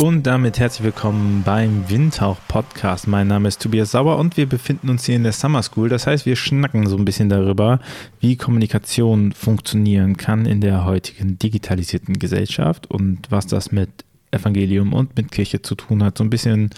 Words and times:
Und 0.00 0.22
damit 0.22 0.58
herzlich 0.58 0.82
willkommen 0.82 1.42
beim 1.44 1.90
Windhauch 1.90 2.38
Podcast. 2.48 3.06
Mein 3.06 3.28
Name 3.28 3.48
ist 3.48 3.60
Tobias 3.60 3.90
Sauer 3.90 4.16
und 4.16 4.38
wir 4.38 4.46
befinden 4.46 4.88
uns 4.88 5.04
hier 5.04 5.14
in 5.14 5.24
der 5.24 5.32
Summer 5.32 5.62
School. 5.62 5.90
Das 5.90 6.06
heißt, 6.06 6.24
wir 6.24 6.36
schnacken 6.36 6.86
so 6.86 6.96
ein 6.96 7.04
bisschen 7.04 7.28
darüber, 7.28 7.80
wie 8.18 8.36
Kommunikation 8.36 9.32
funktionieren 9.32 10.16
kann 10.16 10.46
in 10.46 10.62
der 10.62 10.86
heutigen 10.86 11.38
digitalisierten 11.38 12.18
Gesellschaft 12.18 12.90
und 12.90 13.30
was 13.30 13.46
das 13.46 13.72
mit 13.72 13.90
Evangelium 14.30 14.94
und 14.94 15.18
mit 15.18 15.32
Kirche 15.32 15.60
zu 15.60 15.74
tun 15.74 16.02
hat. 16.02 16.16
So 16.16 16.24
ein 16.24 16.30
bisschen 16.30 16.70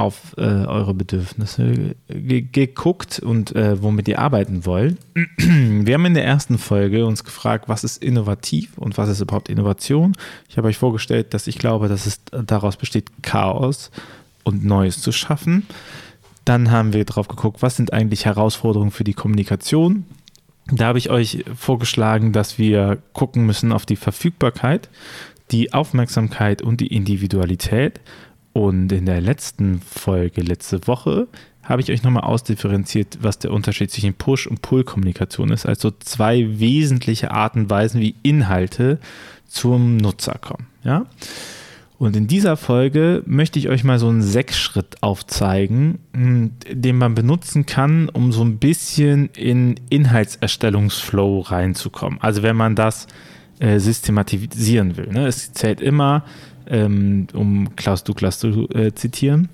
auf 0.00 0.34
äh, 0.38 0.40
eure 0.40 0.94
Bedürfnisse 0.94 1.94
ge 2.08 2.40
geguckt 2.40 3.18
und 3.18 3.54
äh, 3.54 3.82
womit 3.82 4.08
ihr 4.08 4.18
arbeiten 4.18 4.64
wollt. 4.64 4.96
Wir 5.36 5.94
haben 5.94 6.06
in 6.06 6.14
der 6.14 6.24
ersten 6.24 6.56
Folge 6.56 7.04
uns 7.04 7.22
gefragt, 7.22 7.68
was 7.68 7.84
ist 7.84 8.02
innovativ 8.02 8.78
und 8.78 8.96
was 8.96 9.10
ist 9.10 9.20
überhaupt 9.20 9.50
Innovation. 9.50 10.16
Ich 10.48 10.56
habe 10.56 10.68
euch 10.68 10.78
vorgestellt, 10.78 11.34
dass 11.34 11.46
ich 11.46 11.58
glaube, 11.58 11.88
dass 11.88 12.06
es 12.06 12.20
daraus 12.30 12.78
besteht, 12.78 13.10
Chaos 13.22 13.90
und 14.42 14.64
Neues 14.64 15.02
zu 15.02 15.12
schaffen. 15.12 15.66
Dann 16.46 16.70
haben 16.70 16.94
wir 16.94 17.04
drauf 17.04 17.28
geguckt, 17.28 17.60
was 17.60 17.76
sind 17.76 17.92
eigentlich 17.92 18.24
Herausforderungen 18.24 18.92
für 18.92 19.04
die 19.04 19.12
Kommunikation. 19.12 20.06
Da 20.72 20.86
habe 20.86 20.98
ich 20.98 21.10
euch 21.10 21.44
vorgeschlagen, 21.54 22.32
dass 22.32 22.56
wir 22.56 23.02
gucken 23.12 23.44
müssen 23.44 23.70
auf 23.70 23.84
die 23.84 23.96
Verfügbarkeit, 23.96 24.88
die 25.50 25.74
Aufmerksamkeit 25.74 26.62
und 26.62 26.80
die 26.80 26.94
Individualität 26.94 28.00
und 28.52 28.90
in 28.92 29.06
der 29.06 29.20
letzten 29.20 29.80
Folge, 29.80 30.42
letzte 30.42 30.86
Woche, 30.86 31.28
habe 31.62 31.82
ich 31.82 31.90
euch 31.90 32.02
nochmal 32.02 32.24
ausdifferenziert, 32.24 33.18
was 33.20 33.38
der 33.38 33.52
Unterschied 33.52 33.90
zwischen 33.90 34.14
Push- 34.14 34.48
und 34.48 34.60
Pull-Kommunikation 34.62 35.52
ist. 35.52 35.66
Also 35.66 35.92
zwei 35.92 36.58
wesentliche 36.58 37.30
Arten 37.30 37.60
und 37.60 37.70
Weisen, 37.70 38.00
wie 38.00 38.16
Inhalte 38.22 38.98
zum 39.46 39.96
Nutzer 39.96 40.36
kommen. 40.40 40.66
Ja? 40.82 41.06
Und 41.98 42.16
in 42.16 42.26
dieser 42.26 42.56
Folge 42.56 43.22
möchte 43.26 43.58
ich 43.58 43.68
euch 43.68 43.84
mal 43.84 43.98
so 43.98 44.08
einen 44.08 44.22
Sechs-Schritt 44.22 45.02
aufzeigen, 45.02 45.98
hm, 46.14 46.52
den 46.68 46.96
man 46.96 47.14
benutzen 47.14 47.66
kann, 47.66 48.08
um 48.08 48.32
so 48.32 48.42
ein 48.42 48.58
bisschen 48.58 49.28
in 49.36 49.78
Inhaltserstellungsflow 49.90 51.40
reinzukommen. 51.40 52.18
Also 52.22 52.42
wenn 52.42 52.56
man 52.56 52.74
das 52.74 53.06
äh, 53.60 53.78
systematisieren 53.78 54.96
will. 54.96 55.08
Ne? 55.08 55.26
Es 55.26 55.52
zählt 55.52 55.82
immer 55.82 56.24
ähm, 56.70 57.26
um 57.34 57.76
Klaus 57.76 58.04
Douglas 58.04 58.38
zu 58.38 58.68
äh, 58.70 58.92
zitieren. 58.94 59.48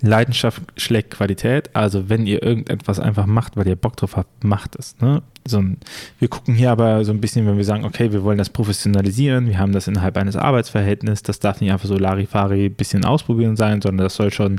Leidenschaft 0.00 0.62
schlägt 0.76 1.12
Qualität. 1.12 1.70
Also 1.74 2.08
wenn 2.08 2.26
ihr 2.26 2.42
irgendetwas 2.42 2.98
einfach 2.98 3.26
macht, 3.26 3.56
weil 3.56 3.66
ihr 3.68 3.76
Bock 3.76 3.96
drauf 3.96 4.16
habt, 4.16 4.44
macht 4.44 4.76
es. 4.76 4.96
Ne? 5.00 5.22
So 5.46 5.58
ein, 5.58 5.78
wir 6.18 6.28
gucken 6.28 6.54
hier 6.54 6.72
aber 6.72 7.04
so 7.04 7.12
ein 7.12 7.20
bisschen, 7.20 7.46
wenn 7.46 7.56
wir 7.56 7.64
sagen, 7.64 7.84
okay, 7.84 8.12
wir 8.12 8.24
wollen 8.24 8.38
das 8.38 8.50
professionalisieren, 8.50 9.46
wir 9.48 9.58
haben 9.58 9.72
das 9.72 9.86
innerhalb 9.86 10.16
eines 10.16 10.36
Arbeitsverhältnisses, 10.36 11.22
das 11.22 11.38
darf 11.38 11.60
nicht 11.60 11.70
einfach 11.70 11.88
so 11.88 11.96
Larifari 11.96 12.66
ein 12.66 12.74
bisschen 12.74 13.04
ausprobieren 13.04 13.56
sein, 13.56 13.80
sondern 13.80 14.04
das 14.04 14.16
soll 14.16 14.32
schon 14.32 14.58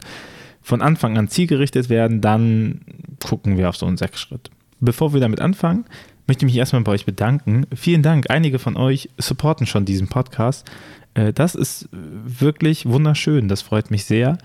von 0.61 0.81
Anfang 0.81 1.17
an 1.17 1.27
zielgerichtet 1.27 1.89
werden, 1.89 2.21
dann 2.21 2.81
gucken 3.25 3.57
wir 3.57 3.69
auf 3.69 3.77
so 3.77 3.85
einen 3.85 3.97
Sechsschritt. 3.97 4.49
Bevor 4.79 5.13
wir 5.13 5.21
damit 5.21 5.41
anfangen, 5.41 5.85
möchte 6.27 6.45
ich 6.45 6.51
mich 6.51 6.57
erstmal 6.57 6.81
bei 6.83 6.91
euch 6.91 7.05
bedanken. 7.05 7.65
Vielen 7.73 8.03
Dank. 8.03 8.29
Einige 8.29 8.59
von 8.59 8.75
euch 8.75 9.09
supporten 9.17 9.65
schon 9.65 9.85
diesen 9.85 10.07
Podcast. 10.07 10.69
Äh, 11.17 11.33
das 11.33 11.55
ist 11.55 11.89
wirklich 11.91 12.85
wunderschön. 12.85 13.47
Das 13.47 13.61
freut 13.61 13.91
mich 13.91 14.05
sehr. 14.05 14.37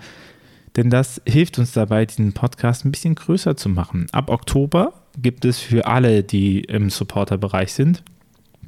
Denn 0.75 0.89
das 0.89 1.21
hilft 1.27 1.59
uns 1.59 1.71
dabei, 1.71 2.05
diesen 2.05 2.33
Podcast 2.33 2.83
ein 2.83 2.91
bisschen 2.91 3.13
größer 3.13 3.55
zu 3.55 3.69
machen. 3.69 4.07
Ab 4.11 4.29
Oktober 4.29 4.93
gibt 5.21 5.45
es 5.45 5.59
für 5.59 5.85
alle, 5.85 6.23
die 6.23 6.61
im 6.61 6.89
Supporter-Bereich 6.89 7.73
sind, 7.73 8.03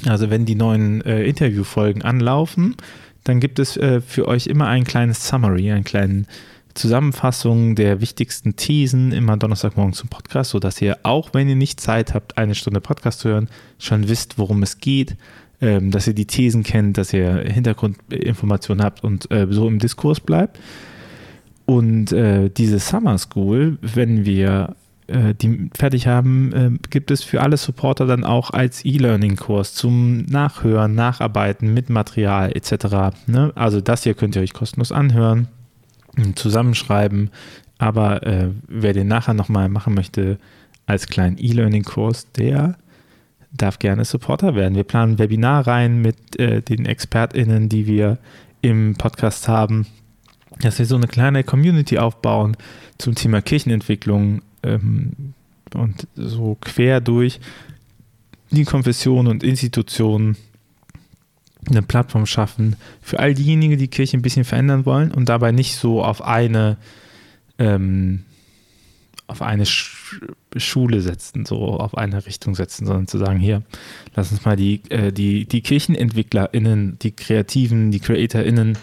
also 0.05 0.29
wenn 0.29 0.45
die 0.45 0.53
neuen 0.53 1.01
äh, 1.01 1.23
Interviewfolgen 1.23 2.03
anlaufen, 2.03 2.75
dann 3.23 3.39
gibt 3.39 3.57
es 3.57 3.75
äh, 3.77 4.01
für 4.01 4.27
euch 4.27 4.45
immer 4.45 4.67
ein 4.67 4.83
kleines 4.83 5.27
Summary, 5.27 5.71
eine 5.71 5.83
kleine 5.83 6.25
Zusammenfassung 6.75 7.73
der 7.75 8.01
wichtigsten 8.01 8.55
Thesen 8.55 9.11
immer 9.11 9.37
Donnerstagmorgen 9.37 9.93
zum 9.93 10.09
Podcast, 10.09 10.51
sodass 10.51 10.79
ihr 10.81 10.99
auch, 11.01 11.29
wenn 11.33 11.49
ihr 11.49 11.55
nicht 11.55 11.79
Zeit 11.79 12.13
habt, 12.13 12.37
eine 12.37 12.53
Stunde 12.53 12.81
Podcast 12.81 13.21
zu 13.21 13.29
hören, 13.29 13.49
schon 13.79 14.09
wisst, 14.09 14.37
worum 14.37 14.61
es 14.61 14.79
geht 14.79 15.15
ähm, 15.65 15.91
dass 15.91 16.07
ihr 16.07 16.13
die 16.13 16.27
Thesen 16.27 16.63
kennt, 16.63 16.97
dass 16.97 17.11
ihr 17.11 17.43
Hintergrundinformationen 17.47 18.83
habt 18.83 19.03
und 19.03 19.29
äh, 19.31 19.47
so 19.49 19.67
im 19.67 19.79
Diskurs 19.79 20.19
bleibt. 20.19 20.59
Und 21.65 22.11
äh, 22.11 22.49
diese 22.49 22.77
Summer 22.77 23.17
School, 23.17 23.79
wenn 23.81 24.25
wir 24.25 24.75
äh, 25.07 25.33
die 25.33 25.69
fertig 25.75 26.05
haben, 26.05 26.53
äh, 26.53 26.87
gibt 26.89 27.09
es 27.09 27.23
für 27.23 27.41
alle 27.41 27.57
Supporter 27.57 28.05
dann 28.05 28.23
auch 28.23 28.51
als 28.51 28.85
E-Learning-Kurs 28.85 29.73
zum 29.73 30.25
Nachhören, 30.25 30.93
Nacharbeiten 30.93 31.73
mit 31.73 31.89
Material 31.89 32.55
etc. 32.55 33.17
Ne? 33.25 33.51
Also 33.55 33.81
das 33.81 34.03
hier 34.03 34.13
könnt 34.13 34.35
ihr 34.35 34.43
euch 34.43 34.53
kostenlos 34.53 34.91
anhören, 34.91 35.47
zusammenschreiben. 36.35 37.31
Aber 37.79 38.23
äh, 38.25 38.49
wer 38.67 38.93
den 38.93 39.07
nachher 39.07 39.33
nochmal 39.33 39.67
machen 39.69 39.95
möchte 39.95 40.37
als 40.85 41.07
kleinen 41.07 41.37
E-Learning-Kurs, 41.39 42.31
der 42.33 42.77
darf 43.57 43.79
gerne 43.79 44.05
Supporter 44.05 44.55
werden. 44.55 44.75
Wir 44.75 44.83
planen 44.83 45.19
Webinar 45.19 45.67
rein 45.67 46.01
mit 46.01 46.39
äh, 46.39 46.61
den 46.61 46.85
ExpertInnen, 46.85 47.69
die 47.69 47.87
wir 47.87 48.17
im 48.61 48.95
Podcast 48.95 49.47
haben, 49.47 49.85
dass 50.59 50.79
wir 50.79 50.85
so 50.85 50.95
eine 50.95 51.07
kleine 51.07 51.43
Community 51.43 51.97
aufbauen 51.97 52.57
zum 52.97 53.15
Thema 53.15 53.41
Kirchenentwicklung 53.41 54.41
ähm, 54.63 55.33
und 55.73 56.07
so 56.15 56.57
quer 56.61 57.01
durch 57.01 57.39
die 58.51 58.65
Konfessionen 58.65 59.27
und 59.27 59.43
Institutionen 59.43 60.37
eine 61.67 61.81
Plattform 61.81 62.25
schaffen 62.25 62.75
für 63.01 63.19
all 63.19 63.33
diejenigen, 63.33 63.77
die 63.77 63.87
Kirche 63.87 64.17
ein 64.17 64.21
bisschen 64.21 64.45
verändern 64.45 64.85
wollen 64.85 65.11
und 65.11 65.29
dabei 65.29 65.51
nicht 65.51 65.75
so 65.75 66.03
auf 66.03 66.21
eine 66.21 66.77
ähm, 67.57 68.23
auf 69.27 69.41
eine 69.41 69.65
Sch 69.65 70.21
Schule 70.57 71.01
setzen, 71.01 71.45
so 71.45 71.57
auf 71.57 71.97
eine 71.97 72.25
Richtung 72.25 72.55
setzen, 72.55 72.85
sondern 72.85 73.07
zu 73.07 73.17
sagen, 73.17 73.39
hier, 73.39 73.63
lass 74.15 74.31
uns 74.31 74.45
mal 74.45 74.55
die, 74.55 74.81
äh, 74.89 75.11
die, 75.11 75.45
die 75.45 75.61
KirchenentwicklerInnen, 75.61 76.97
die 76.99 77.11
Kreativen, 77.11 77.91
die 77.91 77.99
CreatorInnen 77.99 78.77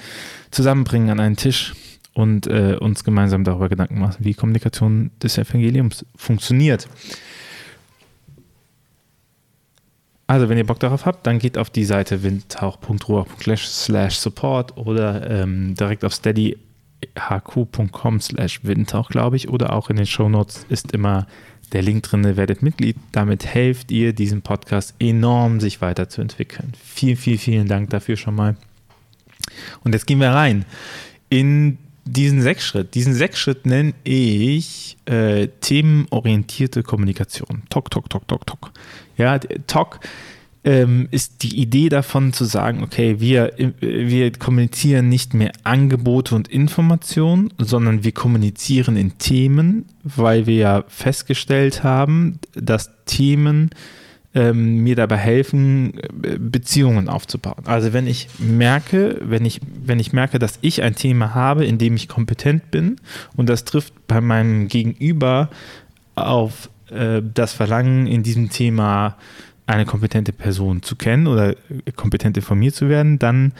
zusammenbringen 0.50 1.08
an 1.08 1.20
einen 1.20 1.36
Tisch 1.36 1.72
und 2.12 2.46
äh, 2.46 2.76
uns 2.78 3.04
gemeinsam 3.04 3.44
darüber 3.44 3.70
Gedanken 3.70 3.98
machen, 3.98 4.18
wie 4.20 4.34
Kommunikation 4.34 5.10
des 5.22 5.38
Evangeliums 5.38 6.04
funktioniert. 6.14 6.88
Also, 10.26 10.48
wenn 10.48 10.58
ihr 10.58 10.66
Bock 10.66 10.80
darauf 10.80 11.04
habt, 11.04 11.26
dann 11.26 11.38
geht 11.38 11.58
auf 11.58 11.70
die 11.70 11.84
Seite 11.84 12.22
windtauch.ruach.slash 12.22 14.16
support 14.16 14.76
oder 14.76 15.28
ähm, 15.30 15.74
direkt 15.74 16.04
auf 16.04 16.14
Steady 16.14 16.58
hq.com 17.18 18.20
slash 18.20 18.60
windtauch, 18.62 19.08
glaube 19.08 19.36
ich, 19.36 19.48
oder 19.48 19.72
auch 19.72 19.90
in 19.90 19.96
den 19.96 20.06
Shownotes 20.06 20.66
ist 20.68 20.92
immer 20.92 21.26
der 21.72 21.82
Link 21.82 22.02
drin, 22.04 22.36
werdet 22.36 22.62
Mitglied. 22.62 22.96
Damit 23.12 23.46
helft 23.46 23.90
ihr 23.90 24.12
diesem 24.12 24.42
Podcast 24.42 24.94
enorm, 24.98 25.60
sich 25.60 25.80
weiterzuentwickeln. 25.80 26.72
Vielen, 26.82 27.16
vielen, 27.16 27.38
vielen 27.38 27.68
Dank 27.68 27.90
dafür 27.90 28.16
schon 28.16 28.34
mal. 28.34 28.56
Und 29.82 29.92
jetzt 29.92 30.06
gehen 30.06 30.20
wir 30.20 30.30
rein 30.30 30.64
in 31.28 31.78
diesen 32.04 32.42
Sechsschritt. 32.42 32.94
Diesen 32.94 33.14
Sechsschritt 33.14 33.64
nenne 33.64 33.94
ich 34.04 34.96
äh, 35.06 35.48
themenorientierte 35.60 36.82
Kommunikation. 36.82 37.62
Tok, 37.70 37.90
tok, 37.90 38.10
tok, 38.10 38.28
tok, 38.28 38.46
tok. 38.46 38.72
Ja, 39.16 39.38
Tok 39.38 40.00
ähm, 40.64 41.08
ist 41.10 41.42
die 41.42 41.60
Idee 41.60 41.88
davon 41.88 42.32
zu 42.32 42.44
sagen, 42.44 42.82
okay, 42.84 43.18
wir, 43.18 43.52
wir 43.80 44.30
kommunizieren 44.32 45.08
nicht 45.08 45.34
mehr 45.34 45.52
Angebote 45.64 46.34
und 46.36 46.48
Informationen, 46.48 47.52
sondern 47.58 48.04
wir 48.04 48.12
kommunizieren 48.12 48.96
in 48.96 49.18
Themen, 49.18 49.86
weil 50.04 50.46
wir 50.46 50.56
ja 50.56 50.84
festgestellt 50.86 51.82
haben, 51.82 52.38
dass 52.54 52.90
Themen 53.06 53.70
ähm, 54.34 54.78
mir 54.84 54.94
dabei 54.94 55.16
helfen, 55.16 55.94
Beziehungen 56.38 57.08
aufzubauen. 57.08 57.64
Also 57.66 57.92
wenn 57.92 58.06
ich 58.06 58.28
merke, 58.38 59.20
wenn 59.22 59.44
ich, 59.44 59.60
wenn 59.84 59.98
ich 59.98 60.12
merke, 60.12 60.38
dass 60.38 60.58
ich 60.62 60.82
ein 60.82 60.94
Thema 60.94 61.34
habe, 61.34 61.64
in 61.64 61.78
dem 61.78 61.96
ich 61.96 62.08
kompetent 62.08 62.70
bin 62.70 62.96
und 63.36 63.48
das 63.48 63.64
trifft 63.64 63.92
bei 64.06 64.20
meinem 64.20 64.68
Gegenüber 64.68 65.50
auf 66.14 66.70
äh, 66.90 67.20
das 67.34 67.52
Verlangen 67.52 68.06
in 68.06 68.22
diesem 68.22 68.48
Thema 68.48 69.16
eine 69.72 69.86
kompetente 69.86 70.32
Person 70.32 70.82
zu 70.82 70.96
kennen 70.96 71.26
oder 71.26 71.54
kompetent 71.96 72.36
informiert 72.36 72.74
zu 72.74 72.88
werden, 72.88 73.18
dann 73.18 73.52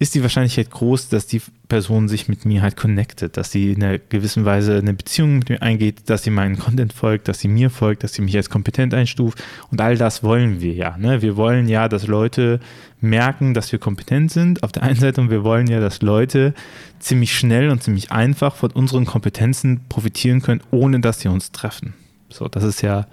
ist 0.00 0.14
die 0.14 0.22
Wahrscheinlichkeit 0.22 0.70
groß, 0.70 1.10
dass 1.10 1.26
die 1.26 1.42
Person 1.68 2.08
sich 2.08 2.26
mit 2.26 2.46
mir 2.46 2.62
halt 2.62 2.74
connectet, 2.74 3.36
dass 3.36 3.52
sie 3.52 3.72
in 3.72 3.84
einer 3.84 3.98
gewissen 3.98 4.46
Weise 4.46 4.78
eine 4.78 4.94
Beziehung 4.94 5.38
mit 5.38 5.50
mir 5.50 5.60
eingeht, 5.60 6.08
dass 6.08 6.22
sie 6.22 6.30
meinen 6.30 6.58
Content 6.58 6.94
folgt, 6.94 7.28
dass 7.28 7.38
sie 7.38 7.48
mir 7.48 7.68
folgt, 7.68 8.02
dass 8.02 8.14
sie 8.14 8.22
mich 8.22 8.34
als 8.34 8.48
kompetent 8.48 8.94
einstuft 8.94 9.44
und 9.70 9.78
all 9.82 9.98
das 9.98 10.22
wollen 10.22 10.62
wir 10.62 10.72
ja. 10.72 10.96
Ne? 10.96 11.20
Wir 11.20 11.36
wollen 11.36 11.68
ja, 11.68 11.86
dass 11.86 12.06
Leute 12.06 12.60
merken, 13.02 13.52
dass 13.52 13.70
wir 13.72 13.78
kompetent 13.78 14.32
sind 14.32 14.62
auf 14.62 14.72
der 14.72 14.84
einen 14.84 14.96
Seite 14.98 15.20
und 15.20 15.28
wir 15.28 15.44
wollen 15.44 15.66
ja, 15.66 15.80
dass 15.80 16.00
Leute 16.00 16.54
ziemlich 16.98 17.36
schnell 17.36 17.68
und 17.68 17.82
ziemlich 17.82 18.10
einfach 18.10 18.56
von 18.56 18.70
unseren 18.70 19.04
Kompetenzen 19.04 19.82
profitieren 19.90 20.40
können, 20.40 20.62
ohne 20.70 21.00
dass 21.00 21.20
sie 21.20 21.28
uns 21.28 21.52
treffen. 21.52 21.92
So, 22.30 22.48
das 22.48 22.64
ist 22.64 22.80
ja 22.80 23.06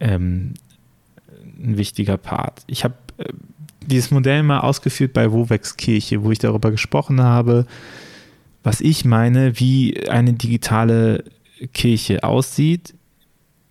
ähm, 0.00 0.54
ein 1.58 1.76
wichtiger 1.78 2.16
Part. 2.16 2.62
Ich 2.66 2.84
habe 2.84 2.94
äh, 3.18 3.24
dieses 3.86 4.10
Modell 4.10 4.42
mal 4.42 4.60
ausgeführt 4.60 5.12
bei 5.12 5.30
Wowex 5.32 5.76
Kirche, 5.76 6.22
wo 6.22 6.30
ich 6.30 6.38
darüber 6.38 6.70
gesprochen 6.70 7.22
habe, 7.22 7.66
was 8.62 8.80
ich 8.80 9.04
meine, 9.04 9.58
wie 9.60 10.08
eine 10.08 10.32
digitale 10.32 11.24
Kirche 11.72 12.24
aussieht, 12.24 12.94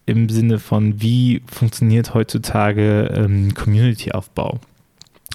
im 0.06 0.30
Sinne 0.30 0.60
von, 0.60 1.02
wie 1.02 1.42
funktioniert 1.48 2.14
heutzutage 2.14 3.12
ähm, 3.16 3.54
Community-Aufbau. 3.54 4.60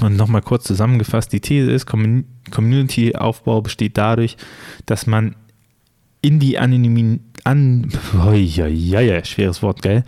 Und 0.00 0.16
nochmal 0.16 0.42
kurz 0.42 0.64
zusammengefasst, 0.64 1.32
die 1.32 1.40
These 1.40 1.70
ist, 1.70 1.86
Community-Aufbau 1.86 3.60
besteht 3.60 3.98
dadurch, 3.98 4.36
dass 4.86 5.06
man 5.06 5.34
in 6.22 6.38
die 6.38 6.58
Anonymität, 6.58 7.26
an, 7.44 7.90
oh, 8.14 8.32
ja, 8.32 8.66
ja, 8.66 9.00
ja, 9.00 9.24
schweres 9.24 9.62
Wort, 9.62 9.80
gell, 9.80 10.04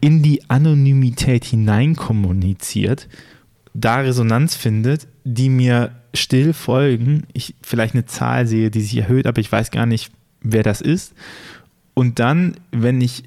in 0.00 0.22
die 0.22 0.48
Anonymität 0.48 1.44
hineinkommuniziert, 1.44 3.08
da 3.74 3.96
Resonanz 3.96 4.54
findet, 4.54 5.08
die 5.24 5.48
mir 5.48 5.90
still 6.14 6.52
folgen, 6.52 7.24
ich 7.32 7.54
vielleicht 7.60 7.94
eine 7.94 8.06
Zahl 8.06 8.46
sehe, 8.46 8.70
die 8.70 8.80
sich 8.80 8.96
erhöht, 8.96 9.26
aber 9.26 9.40
ich 9.40 9.50
weiß 9.50 9.70
gar 9.70 9.86
nicht, 9.86 10.12
wer 10.40 10.62
das 10.62 10.80
ist. 10.80 11.14
Und 11.94 12.18
dann, 12.18 12.56
wenn 12.70 13.00
ich 13.00 13.24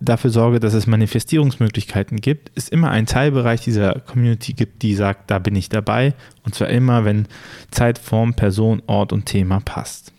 dafür 0.00 0.30
sorge, 0.30 0.60
dass 0.60 0.74
es 0.74 0.86
Manifestierungsmöglichkeiten 0.86 2.20
gibt, 2.20 2.52
es 2.54 2.68
immer 2.68 2.90
einen 2.90 3.06
Teilbereich 3.06 3.62
dieser 3.62 4.00
Community 4.00 4.52
gibt, 4.52 4.82
die 4.82 4.94
sagt, 4.94 5.30
da 5.30 5.38
bin 5.38 5.56
ich 5.56 5.68
dabei. 5.68 6.14
Und 6.44 6.54
zwar 6.54 6.68
immer, 6.68 7.04
wenn 7.04 7.26
Zeit, 7.70 7.98
Form, 7.98 8.34
Person, 8.34 8.82
Ort 8.86 9.12
und 9.12 9.26
Thema 9.26 9.60
passt. 9.60 10.13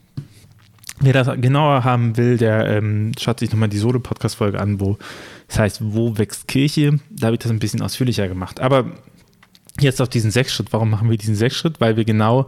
Wer 1.01 1.13
das 1.13 1.29
genauer 1.41 1.83
haben 1.83 2.15
will, 2.15 2.37
der 2.37 2.67
ähm, 2.67 3.11
schaut 3.19 3.39
sich 3.39 3.51
nochmal 3.51 3.69
die 3.69 3.77
Solo-Podcast-Folge 3.77 4.59
an, 4.59 4.79
wo 4.79 4.97
das 5.47 5.59
heißt, 5.59 5.79
wo 5.83 6.17
wächst 6.17 6.47
Kirche? 6.47 6.99
Da 7.09 7.27
habe 7.27 7.35
ich 7.35 7.41
das 7.41 7.51
ein 7.51 7.59
bisschen 7.59 7.81
ausführlicher 7.81 8.27
gemacht. 8.27 8.59
Aber 8.61 8.91
jetzt 9.79 10.01
auf 10.01 10.09
diesen 10.09 10.31
Sechs-Schritt. 10.31 10.71
Warum 10.71 10.89
machen 10.89 11.09
wir 11.09 11.17
diesen 11.17 11.35
Sechs-Schritt? 11.35 11.81
Weil 11.81 11.97
wir 11.97 12.05
genau 12.05 12.47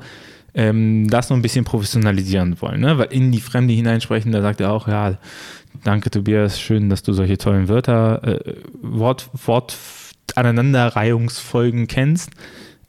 ähm, 0.53 1.09
das 1.09 1.29
noch 1.29 1.38
ein 1.38 1.41
bisschen 1.41 1.65
professionalisieren 1.65 2.59
wollen. 2.61 2.81
Ne? 2.81 2.97
Weil 2.97 3.07
in 3.11 3.31
die 3.31 3.41
Fremde 3.41 3.73
hineinsprechen, 3.73 4.31
da 4.31 4.41
sagt 4.41 4.61
er 4.61 4.71
auch, 4.71 4.88
ja, 4.88 5.17
danke 5.83 6.09
Tobias, 6.09 6.59
schön, 6.59 6.89
dass 6.89 7.03
du 7.03 7.13
solche 7.13 7.38
tollen 7.38 7.67
Wörter, 7.67 8.23
äh, 8.23 8.55
Wort, 8.81 9.29
Wort, 9.45 9.77
Aneinanderreihungsfolgen 10.35 11.88
kennst. 11.88 12.31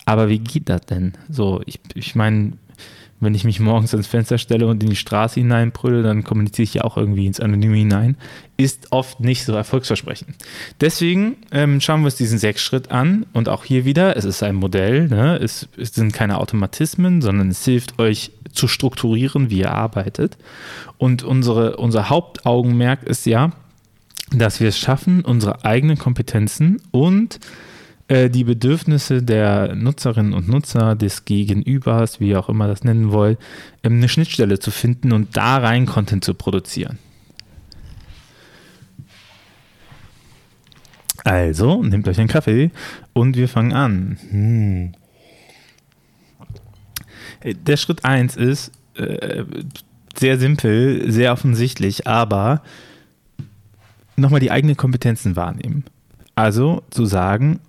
Aber 0.04 0.28
wie 0.28 0.38
geht 0.38 0.68
das 0.68 0.82
denn? 0.82 1.12
So, 1.28 1.60
ich, 1.66 1.80
ich 1.94 2.14
meine, 2.14 2.52
wenn 3.20 3.34
ich 3.34 3.44
mich 3.44 3.58
morgens 3.58 3.92
ans 3.94 4.06
Fenster 4.06 4.38
stelle 4.38 4.66
und 4.66 4.82
in 4.82 4.90
die 4.90 4.96
Straße 4.96 5.40
hineinbrülle, 5.40 6.02
dann 6.02 6.24
kommuniziere 6.24 6.64
ich 6.64 6.74
ja 6.74 6.84
auch 6.84 6.96
irgendwie 6.96 7.26
ins 7.26 7.40
Anonyme 7.40 7.76
hinein. 7.76 8.16
Ist 8.56 8.92
oft 8.92 9.20
nicht 9.20 9.44
so 9.44 9.52
erfolgsversprechend. 9.54 10.36
Deswegen 10.80 11.36
ähm, 11.50 11.80
schauen 11.80 12.00
wir 12.00 12.06
uns 12.06 12.16
diesen 12.16 12.38
Sechs-Schritt 12.38 12.90
an 12.90 13.26
und 13.32 13.48
auch 13.48 13.64
hier 13.64 13.84
wieder, 13.84 14.16
es 14.16 14.24
ist 14.24 14.42
ein 14.42 14.54
Modell, 14.54 15.08
ne? 15.08 15.36
es, 15.36 15.68
es 15.76 15.94
sind 15.94 16.12
keine 16.12 16.38
Automatismen, 16.38 17.20
sondern 17.20 17.50
es 17.50 17.64
hilft 17.64 17.98
euch 17.98 18.30
zu 18.52 18.68
strukturieren, 18.68 19.50
wie 19.50 19.60
ihr 19.60 19.72
arbeitet. 19.72 20.36
Und 20.96 21.22
unsere, 21.22 21.76
unser 21.76 22.10
Hauptaugenmerk 22.10 23.02
ist 23.04 23.26
ja, 23.26 23.52
dass 24.30 24.60
wir 24.60 24.68
es 24.68 24.78
schaffen, 24.78 25.24
unsere 25.24 25.64
eigenen 25.64 25.98
Kompetenzen 25.98 26.82
und 26.90 27.40
die 28.08 28.44
Bedürfnisse 28.44 29.22
der 29.22 29.74
Nutzerinnen 29.74 30.32
und 30.32 30.48
Nutzer, 30.48 30.94
des 30.94 31.26
Gegenübers, 31.26 32.20
wie 32.20 32.30
ihr 32.30 32.40
auch 32.40 32.48
immer 32.48 32.66
das 32.66 32.82
nennen 32.82 33.12
wollt, 33.12 33.38
ähm, 33.82 33.98
eine 33.98 34.08
Schnittstelle 34.08 34.58
zu 34.58 34.70
finden 34.70 35.12
und 35.12 35.36
da 35.36 35.58
rein 35.58 35.84
Content 35.84 36.24
zu 36.24 36.34
produzieren. 36.34 36.98
Also, 41.24 41.82
nehmt 41.82 42.08
euch 42.08 42.18
einen 42.18 42.28
Kaffee 42.28 42.70
und 43.12 43.36
wir 43.36 43.48
fangen 43.48 43.72
an. 43.74 44.18
Hm. 44.30 44.92
Äh, 47.40 47.54
der 47.54 47.76
Schritt 47.76 48.06
1 48.06 48.36
ist 48.36 48.72
äh, 48.94 49.44
sehr 50.16 50.38
simpel, 50.38 51.10
sehr 51.10 51.32
offensichtlich, 51.32 52.06
aber 52.06 52.62
nochmal 54.16 54.40
die 54.40 54.50
eigenen 54.50 54.76
Kompetenzen 54.76 55.36
wahrnehmen. 55.36 55.84
Also 56.34 56.82
zu 56.90 57.04
sagen, 57.04 57.60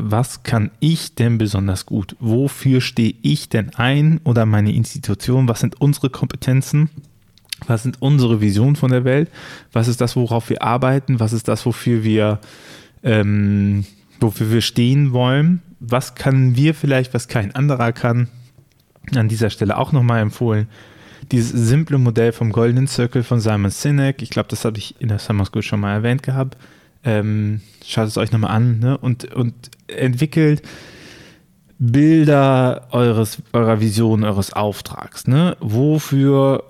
was 0.00 0.42
kann 0.42 0.70
ich 0.80 1.14
denn 1.14 1.38
besonders 1.38 1.86
gut? 1.86 2.16
Wofür 2.20 2.80
stehe 2.80 3.14
ich 3.22 3.48
denn 3.48 3.74
ein 3.74 4.20
oder 4.24 4.46
meine 4.46 4.72
Institution? 4.72 5.48
Was 5.48 5.60
sind 5.60 5.80
unsere 5.80 6.10
Kompetenzen? 6.10 6.90
Was 7.66 7.82
sind 7.82 8.00
unsere 8.00 8.40
Visionen 8.40 8.76
von 8.76 8.90
der 8.90 9.04
Welt? 9.04 9.30
Was 9.72 9.88
ist 9.88 10.00
das, 10.00 10.16
worauf 10.16 10.48
wir 10.50 10.62
arbeiten? 10.62 11.20
Was 11.20 11.32
ist 11.32 11.48
das, 11.48 11.66
wofür 11.66 12.04
wir, 12.04 12.38
ähm, 13.02 13.84
wofür 14.20 14.50
wir 14.52 14.60
stehen 14.60 15.12
wollen? 15.12 15.62
Was 15.80 16.14
können 16.14 16.56
wir 16.56 16.74
vielleicht, 16.74 17.14
was 17.14 17.28
kein 17.28 17.54
anderer 17.54 17.92
kann? 17.92 18.28
An 19.14 19.28
dieser 19.28 19.50
Stelle 19.50 19.76
auch 19.76 19.92
nochmal 19.92 20.20
empfohlen. 20.20 20.68
Dieses 21.32 21.50
simple 21.50 21.98
Modell 21.98 22.32
vom 22.32 22.52
Golden 22.52 22.86
Circle 22.86 23.22
von 23.22 23.40
Simon 23.40 23.70
Sinek, 23.70 24.22
ich 24.22 24.30
glaube, 24.30 24.48
das 24.48 24.64
habe 24.64 24.78
ich 24.78 25.00
in 25.00 25.08
der 25.08 25.18
Summer 25.18 25.44
School 25.44 25.62
schon 25.62 25.80
mal 25.80 25.94
erwähnt 25.94 26.22
gehabt. 26.22 26.56
Ähm, 27.04 27.60
schaut 27.84 28.08
es 28.08 28.16
euch 28.16 28.32
nochmal 28.32 28.50
an 28.50 28.80
ne? 28.80 28.98
und, 28.98 29.32
und 29.34 29.54
entwickelt 29.86 30.62
Bilder 31.78 32.88
eures, 32.90 33.40
eurer 33.52 33.80
Vision, 33.80 34.24
eures 34.24 34.52
Auftrags. 34.52 35.28
Ne? 35.28 35.56
Wofür 35.60 36.64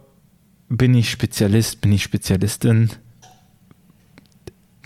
bin 0.69 0.94
ich 0.94 1.10
Spezialist, 1.10 1.80
bin 1.80 1.92
ich 1.92 2.02
Spezialistin? 2.02 2.90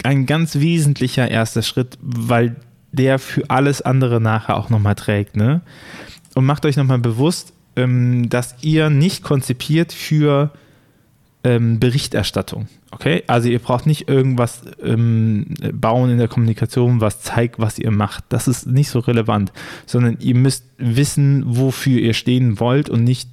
Ein 0.05 0.27
ganz 0.27 0.57
wesentlicher 0.57 1.29
erster 1.29 1.63
Schritt, 1.63 1.99
weil 2.01 2.57
der 2.93 3.19
für 3.19 3.51
alles 3.51 3.83
andere 3.83 4.21
nachher 4.21 4.57
auch 4.57 4.71
nochmal 4.71 4.95
trägt. 4.95 5.37
Ne? 5.37 5.61
Und 6.35 6.45
macht 6.45 6.65
euch 6.67 6.77
nochmal 6.77 6.99
bewusst, 6.99 7.53
ähm, 7.75 8.29
dass 8.29 8.55
ihr 8.63 8.91
nicht 8.91 9.25
konzipiert 9.25 9.93
für 9.93 10.53
ähm, 11.45 11.81
Berichterstattung. 11.81 12.69
Okay, 12.91 13.25
also 13.27 13.49
ihr 13.49 13.59
braucht 13.59 13.87
nicht 13.87 14.09
irgendwas 14.09 14.63
ähm, 14.83 15.47
bauen 15.73 16.11
in 16.11 16.19
der 16.19 16.29
Kommunikation, 16.29 17.01
was 17.01 17.21
zeigt, 17.21 17.59
was 17.59 17.79
ihr 17.79 17.91
macht. 17.91 18.25
Das 18.29 18.49
ist 18.49 18.67
nicht 18.67 18.91
so 18.91 19.01
relevant, 19.01 19.53
sondern 19.87 20.19
ihr 20.21 20.35
müsst 20.37 20.67
wissen, 20.79 21.43
wofür 21.47 21.99
ihr 22.01 22.15
stehen 22.15 22.61
wollt 22.61 22.89
und 22.89 23.05
nicht 23.05 23.29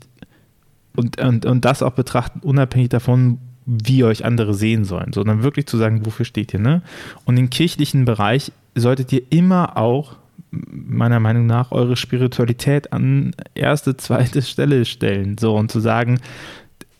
und, 0.95 1.21
und, 1.21 1.45
und 1.45 1.65
das 1.65 1.83
auch 1.83 1.93
betrachten, 1.93 2.39
unabhängig 2.39 2.89
davon, 2.89 3.37
wie 3.65 4.03
euch 4.03 4.25
andere 4.25 4.53
sehen 4.53 4.83
sollen, 4.83 5.13
sondern 5.13 5.43
wirklich 5.43 5.67
zu 5.67 5.77
sagen, 5.77 6.05
wofür 6.05 6.25
steht 6.25 6.53
ihr. 6.53 6.59
Ne? 6.59 6.81
Und 7.25 7.37
im 7.37 7.49
kirchlichen 7.49 8.05
Bereich 8.05 8.51
solltet 8.75 9.13
ihr 9.13 9.21
immer 9.29 9.77
auch 9.77 10.17
meiner 10.51 11.19
Meinung 11.19 11.45
nach 11.45 11.71
eure 11.71 11.95
Spiritualität 11.95 12.91
an 12.91 13.35
erste, 13.53 13.95
zweite 13.97 14.41
Stelle 14.41 14.85
stellen. 14.85 15.37
So 15.37 15.55
und 15.55 15.71
zu 15.71 15.79
sagen, 15.79 16.19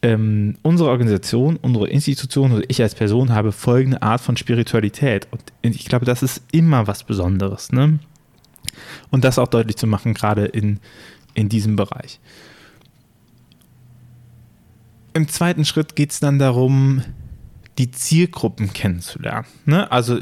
ähm, 0.02 0.56
unsere 0.62 0.90
Organisation, 0.90 1.58
unsere 1.58 1.90
Institution 1.90 2.54
oder 2.54 2.64
ich 2.70 2.82
als 2.82 2.96
Person 2.96 3.34
habe 3.34 3.52
folgende 3.52 4.02
Art 4.02 4.22
von 4.22 4.38
Spiritualität. 4.38 5.28
Und 5.32 5.44
ich 5.62 5.86
glaube, 5.86 6.06
das 6.06 6.24
ist 6.24 6.44
immer 6.52 6.88
was 6.88 7.04
Besonderes. 7.04 7.72
Ne? 7.72 8.00
Und 9.12 9.24
das 9.24 9.38
auch 9.38 9.48
deutlich 9.48 9.76
zu 9.76 9.88
machen, 9.88 10.14
gerade 10.14 10.46
in, 10.46 10.80
in 11.34 11.50
diesem 11.50 11.76
Bereich. 11.76 12.20
Im 15.14 15.28
zweiten 15.28 15.66
Schritt 15.66 15.96
geht 15.96 16.12
es 16.12 16.20
dann 16.20 16.40
darum, 16.40 17.04
die 17.78 17.92
Zielgruppen 17.92 18.72
kennenzulernen. 18.72 19.48
Ne? 19.66 19.92
Also 19.92 20.20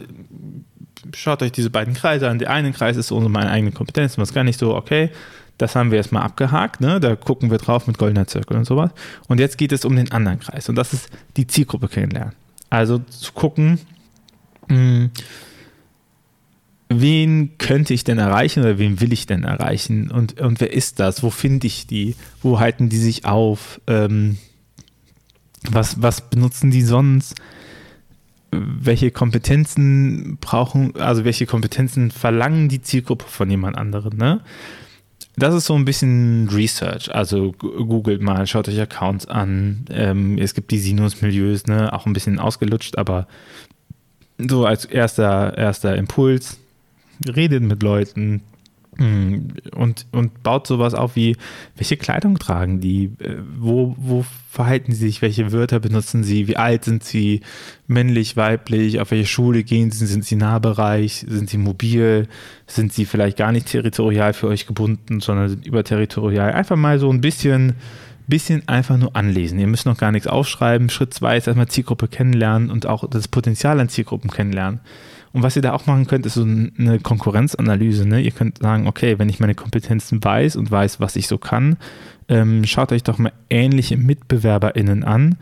schaut 1.13 1.43
euch 1.43 1.51
diese 1.51 1.69
beiden 1.69 1.93
Kreise 1.93 2.29
an. 2.29 2.39
Der 2.39 2.49
eine 2.49 2.71
Kreis 2.71 2.97
ist 2.97 3.11
unsere 3.11 3.29
meine 3.29 3.51
eigene 3.51 3.71
Kompetenz, 3.71 4.17
was 4.17 4.33
gar 4.33 4.43
nicht 4.43 4.59
so, 4.59 4.75
okay, 4.75 5.11
das 5.57 5.75
haben 5.75 5.91
wir 5.91 5.97
erstmal 5.97 6.23
abgehakt, 6.23 6.81
ne? 6.81 6.99
da 6.99 7.15
gucken 7.15 7.51
wir 7.51 7.57
drauf 7.57 7.87
mit 7.87 7.97
goldener 7.97 8.27
Zirkel 8.27 8.57
und 8.57 8.65
sowas. 8.65 8.91
Und 9.27 9.39
jetzt 9.39 9.57
geht 9.57 9.71
es 9.71 9.85
um 9.85 9.95
den 9.95 10.11
anderen 10.11 10.39
Kreis 10.39 10.69
und 10.69 10.75
das 10.75 10.93
ist 10.93 11.09
die 11.35 11.47
Zielgruppe 11.47 11.87
kennenlernen. 11.87 12.33
Also 12.69 12.99
zu 12.99 13.31
gucken, 13.33 13.79
mh, 14.67 14.75
hm, 14.75 15.11
wen 16.89 17.57
könnte 17.57 17.93
ich 17.93 18.03
denn 18.03 18.17
erreichen 18.17 18.61
oder 18.61 18.77
wen 18.77 19.01
will 19.01 19.11
ich 19.11 19.25
denn 19.25 19.43
erreichen 19.43 20.11
und, 20.11 20.39
und 20.39 20.61
wer 20.61 20.71
ist 20.71 20.99
das? 20.99 21.23
Wo 21.23 21.29
finde 21.29 21.67
ich 21.67 21.87
die? 21.87 22.15
Wo 22.41 22.59
halten 22.59 22.89
die 22.89 22.97
sich 22.97 23.25
auf? 23.25 23.81
Ähm, 23.87 24.37
was, 25.69 26.01
was 26.01 26.29
benutzen 26.29 26.71
die 26.71 26.83
sonst? 26.83 27.35
welche 28.51 29.11
Kompetenzen 29.11 30.37
brauchen, 30.39 30.95
also 30.95 31.25
welche 31.25 31.45
Kompetenzen 31.45 32.11
verlangen 32.11 32.69
die 32.69 32.81
Zielgruppe 32.81 33.25
von 33.27 33.49
jemand 33.49 33.77
anderem, 33.77 34.17
ne? 34.17 34.41
Das 35.39 35.53
ist 35.53 35.65
so 35.67 35.75
ein 35.75 35.85
bisschen 35.85 36.49
Research. 36.49 37.13
Also 37.13 37.51
googelt 37.51 38.21
mal, 38.21 38.47
schaut 38.47 38.67
euch 38.67 38.81
Accounts 38.81 39.27
an. 39.27 39.85
Ähm, 39.91 40.39
es 40.39 40.55
gibt 40.55 40.71
die 40.71 40.79
Sinus-Milieus, 40.79 41.67
ne, 41.67 41.93
auch 41.93 42.07
ein 42.07 42.13
bisschen 42.13 42.39
ausgelutscht, 42.39 42.97
aber 42.97 43.27
so 44.39 44.65
als 44.65 44.85
erster, 44.85 45.55
erster 45.55 45.95
Impuls, 45.95 46.57
redet 47.27 47.61
mit 47.61 47.83
Leuten, 47.83 48.41
und, 48.99 50.07
und 50.11 50.43
baut 50.43 50.67
sowas 50.67 50.93
auf 50.93 51.15
wie, 51.15 51.35
welche 51.75 51.97
Kleidung 51.97 52.39
tragen 52.39 52.79
die, 52.79 53.11
äh, 53.19 53.37
wo, 53.57 53.95
wo 53.97 54.25
verhalten 54.49 54.91
sie 54.91 55.05
sich, 55.05 55.21
welche 55.21 55.51
Wörter 55.51 55.79
benutzen 55.79 56.23
sie, 56.23 56.47
wie 56.47 56.57
alt 56.57 56.85
sind 56.85 57.03
sie, 57.03 57.41
männlich, 57.85 58.37
weiblich, 58.37 58.99
auf 58.99 59.11
welche 59.11 59.27
Schule 59.27 59.63
gehen 59.63 59.91
sie, 59.91 60.07
sind 60.07 60.25
sie 60.25 60.35
Nahbereich, 60.35 61.25
sind 61.27 61.49
sie 61.49 61.57
mobil, 61.57 62.27
sind 62.65 62.91
sie 62.91 63.05
vielleicht 63.05 63.37
gar 63.37 63.51
nicht 63.51 63.67
territorial 63.67 64.33
für 64.33 64.47
euch 64.47 64.65
gebunden, 64.65 65.19
sondern 65.19 65.49
sind 65.49 65.67
überterritorial. 65.67 66.53
Einfach 66.53 66.75
mal 66.75 66.97
so 66.97 67.11
ein 67.11 67.21
bisschen, 67.21 67.75
bisschen 68.27 68.67
einfach 68.67 68.97
nur 68.97 69.15
anlesen. 69.15 69.59
Ihr 69.59 69.67
müsst 69.67 69.85
noch 69.85 69.97
gar 69.97 70.11
nichts 70.11 70.27
aufschreiben. 70.27 70.89
Schritt 70.89 71.13
zwei 71.13 71.37
ist 71.37 71.47
erstmal 71.47 71.67
Zielgruppe 71.67 72.07
kennenlernen 72.07 72.71
und 72.71 72.85
auch 72.87 73.07
das 73.07 73.27
Potenzial 73.27 73.79
an 73.79 73.89
Zielgruppen 73.89 74.29
kennenlernen. 74.29 74.79
Und 75.33 75.43
was 75.43 75.55
ihr 75.55 75.61
da 75.61 75.73
auch 75.73 75.85
machen 75.85 76.07
könnt, 76.07 76.25
ist 76.25 76.35
so 76.35 76.43
eine 76.43 76.99
Konkurrenzanalyse. 77.01 78.07
Ne? 78.07 78.21
Ihr 78.21 78.31
könnt 78.31 78.59
sagen, 78.59 78.87
okay, 78.87 79.19
wenn 79.19 79.29
ich 79.29 79.39
meine 79.39 79.55
Kompetenzen 79.55 80.23
weiß 80.23 80.55
und 80.55 80.71
weiß, 80.71 80.99
was 80.99 81.15
ich 81.15 81.27
so 81.27 81.37
kann, 81.37 81.77
ähm, 82.29 82.65
schaut 82.65 82.91
euch 82.91 83.03
doch 83.03 83.17
mal 83.17 83.33
ähnliche 83.49 83.97
MitbewerberInnen 83.97 85.03
an 85.03 85.37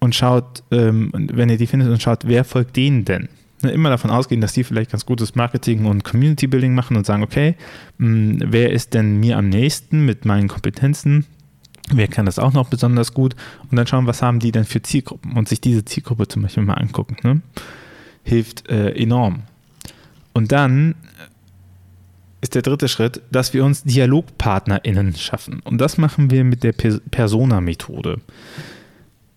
und 0.00 0.14
schaut, 0.14 0.62
ähm, 0.70 1.10
wenn 1.12 1.48
ihr 1.48 1.58
die 1.58 1.66
findet 1.66 1.88
und 1.88 2.02
schaut, 2.02 2.26
wer 2.26 2.44
folgt 2.44 2.76
denen 2.76 3.04
denn? 3.04 3.28
Ne, 3.62 3.70
immer 3.70 3.90
davon 3.90 4.10
ausgehen, 4.10 4.40
dass 4.40 4.52
die 4.52 4.64
vielleicht 4.64 4.90
ganz 4.90 5.06
gutes 5.06 5.36
Marketing 5.36 5.86
und 5.86 6.02
Community 6.02 6.48
Building 6.48 6.74
machen 6.74 6.96
und 6.96 7.06
sagen, 7.06 7.22
okay, 7.22 7.54
mh, 7.98 8.08
hm, 8.08 8.42
wer 8.46 8.70
ist 8.70 8.94
denn 8.94 9.20
mir 9.20 9.38
am 9.38 9.48
nächsten 9.48 10.04
mit 10.04 10.24
meinen 10.24 10.48
Kompetenzen? 10.48 11.26
Wer 11.92 12.08
kann 12.08 12.26
das 12.26 12.38
auch 12.38 12.52
noch 12.52 12.68
besonders 12.68 13.14
gut? 13.14 13.36
Und 13.70 13.76
dann 13.76 13.86
schauen, 13.86 14.06
was 14.06 14.22
haben 14.22 14.38
die 14.38 14.52
denn 14.52 14.64
für 14.64 14.82
Zielgruppen 14.82 15.32
und 15.32 15.48
sich 15.48 15.60
diese 15.60 15.84
Zielgruppe 15.84 16.26
zum 16.28 16.42
Beispiel 16.42 16.62
mal 16.62 16.74
angucken. 16.74 17.16
Ne? 17.22 17.42
Hilft 18.22 18.68
äh, 18.68 18.90
enorm. 18.90 19.42
Und 20.32 20.52
dann 20.52 20.94
ist 22.40 22.54
der 22.54 22.62
dritte 22.62 22.88
Schritt, 22.88 23.22
dass 23.30 23.54
wir 23.54 23.64
uns 23.64 23.84
DialogpartnerInnen 23.84 25.14
schaffen. 25.14 25.60
Und 25.64 25.78
das 25.78 25.96
machen 25.96 26.30
wir 26.30 26.44
mit 26.44 26.64
der 26.64 26.72
Persona-Methode. 26.72 28.20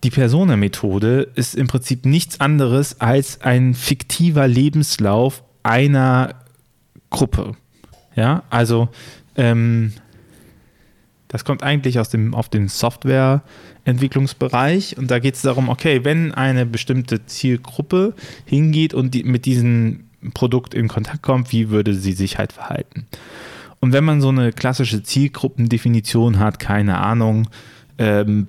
Die 0.02 0.10
Persona-Methode 0.10 1.28
ist 1.34 1.54
im 1.54 1.68
Prinzip 1.68 2.04
nichts 2.04 2.40
anderes 2.40 3.00
als 3.00 3.40
ein 3.40 3.74
fiktiver 3.74 4.48
Lebenslauf 4.48 5.42
einer 5.62 6.34
Gruppe. 7.10 7.56
Ja, 8.14 8.42
also 8.50 8.88
ähm, 9.36 9.92
das 11.28 11.44
kommt 11.44 11.62
eigentlich 11.62 11.98
aus 11.98 12.08
dem, 12.08 12.34
auf 12.34 12.48
den 12.48 12.68
Softwareentwicklungsbereich 12.68 14.96
und 14.96 15.10
da 15.10 15.18
geht 15.18 15.34
es 15.34 15.42
darum, 15.42 15.68
okay, 15.68 16.04
wenn 16.04 16.32
eine 16.32 16.64
bestimmte 16.66 17.26
Zielgruppe 17.26 18.14
hingeht 18.44 18.94
und 18.94 19.14
die, 19.14 19.24
mit 19.24 19.44
diesem 19.44 20.04
Produkt 20.34 20.74
in 20.74 20.88
Kontakt 20.88 21.22
kommt, 21.22 21.52
wie 21.52 21.70
würde 21.70 21.94
sie 21.94 22.12
sich 22.12 22.38
halt 22.38 22.52
verhalten? 22.52 23.06
Und 23.80 23.92
wenn 23.92 24.04
man 24.04 24.20
so 24.20 24.28
eine 24.28 24.52
klassische 24.52 25.02
Zielgruppendefinition 25.02 26.38
hat, 26.38 26.58
keine 26.58 26.98
Ahnung, 26.98 27.48
ähm, 27.98 28.46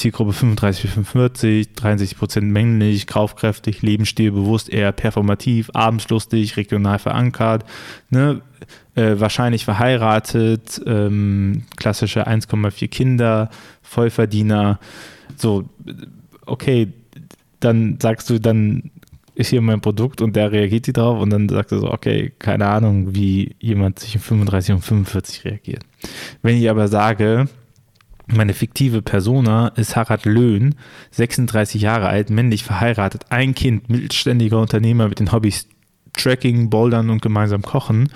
Zielgruppe 0.00 0.32
35 0.32 0.82
bis 0.82 0.92
45, 0.92 1.74
63 1.74 2.18
Prozent 2.18 2.50
männlich, 2.50 3.06
kaufkräftig, 3.06 3.82
lebensstilbewusst, 3.82 4.70
eher 4.70 4.92
performativ, 4.92 5.70
abendslustig, 5.74 6.56
regional 6.56 6.98
verankert, 6.98 7.64
ne? 8.08 8.40
äh, 8.94 9.16
wahrscheinlich 9.18 9.64
verheiratet, 9.64 10.80
ähm, 10.86 11.64
klassische 11.76 12.26
1,4 12.26 12.88
Kinder, 12.88 13.50
Vollverdiener. 13.82 14.80
So, 15.36 15.68
okay, 16.46 16.88
dann 17.60 17.98
sagst 18.00 18.30
du, 18.30 18.40
dann 18.40 18.90
ist 19.34 19.50
hier 19.50 19.60
mein 19.60 19.80
Produkt 19.80 20.22
und 20.22 20.34
der 20.34 20.50
reagiert 20.50 20.86
die 20.86 20.92
drauf 20.92 21.20
und 21.20 21.30
dann 21.30 21.48
sagt 21.48 21.72
er 21.72 21.78
so, 21.78 21.90
okay, 21.92 22.32
keine 22.38 22.66
Ahnung, 22.66 23.14
wie 23.14 23.54
jemand 23.60 23.98
sich 23.98 24.14
in 24.14 24.20
35 24.20 24.74
und 24.74 24.80
45 24.82 25.44
reagiert. 25.44 25.82
Wenn 26.42 26.56
ich 26.56 26.68
aber 26.68 26.88
sage, 26.88 27.48
meine 28.32 28.54
fiktive 28.54 29.02
Persona 29.02 29.68
ist 29.68 29.96
Harald 29.96 30.24
Löhn, 30.24 30.74
36 31.10 31.82
Jahre 31.82 32.08
alt, 32.08 32.30
männlich 32.30 32.64
verheiratet, 32.64 33.26
ein 33.30 33.54
Kind, 33.54 33.88
mittelständiger 33.88 34.60
Unternehmer 34.60 35.08
mit 35.08 35.20
den 35.20 35.32
Hobbys 35.32 35.66
Tracking, 36.12 36.70
Bouldern 36.70 37.10
und 37.10 37.22
gemeinsam 37.22 37.62
kochen. 37.62 38.10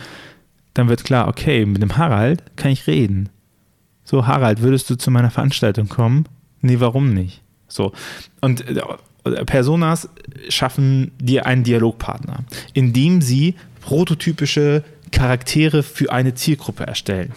Dann 0.75 0.88
wird 0.88 1.04
klar, 1.04 1.28
okay, 1.28 1.64
mit 1.66 1.83
dem 1.83 1.97
Harald 1.97 2.56
kann 2.56 2.73
ich 2.73 2.87
reden. 2.87 3.28
So, 4.04 4.26
Harald, 4.26 4.61
würdest 4.61 4.90
du 4.90 4.97
zu 4.97 5.11
meiner 5.11 5.30
Veranstaltung 5.30 5.88
kommen? 5.88 6.26
Nee, 6.61 6.80
warum 6.80 7.14
nicht? 7.14 7.42
So. 7.68 7.92
Und 8.40 8.66
äh, 8.68 9.44
Personas 9.44 10.09
schaffen 10.49 11.12
dir 11.18 11.47
einen 11.47 11.64
Dialogpartner, 11.64 12.44
indem 12.75 13.23
sie 13.23 13.54
prototypische 13.80 14.85
Charaktere 15.12 15.83
für 15.83 16.12
eine 16.12 16.35
Zielgruppe 16.35 16.87
erstellen. 16.87 17.33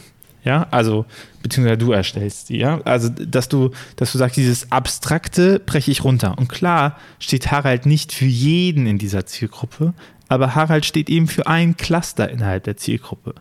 Ja, 0.47 0.65
also, 0.71 1.05
beziehungsweise 1.43 1.77
du 1.77 1.91
erstellst 1.91 2.47
die, 2.47 2.59
ja. 2.59 2.79
Also, 2.85 3.09
dass 3.09 3.49
du, 3.49 3.71
dass 3.97 4.13
du 4.13 4.17
sagst, 4.17 4.37
dieses 4.37 4.71
Abstrakte 4.71 5.59
breche 5.59 5.91
ich 5.91 6.05
runter. 6.05 6.37
Und 6.37 6.47
klar 6.47 6.95
steht 7.19 7.51
Harald 7.51 7.85
nicht 7.85 8.13
für 8.13 8.23
jeden 8.23 8.87
in 8.87 8.97
dieser 8.97 9.25
Zielgruppe, 9.25 9.93
aber 10.29 10.55
Harald 10.55 10.85
steht 10.85 11.09
eben 11.09 11.27
für 11.27 11.47
ein 11.47 11.75
Cluster 11.75 12.29
innerhalb 12.29 12.63
der 12.63 12.77
Zielgruppe. 12.77 13.35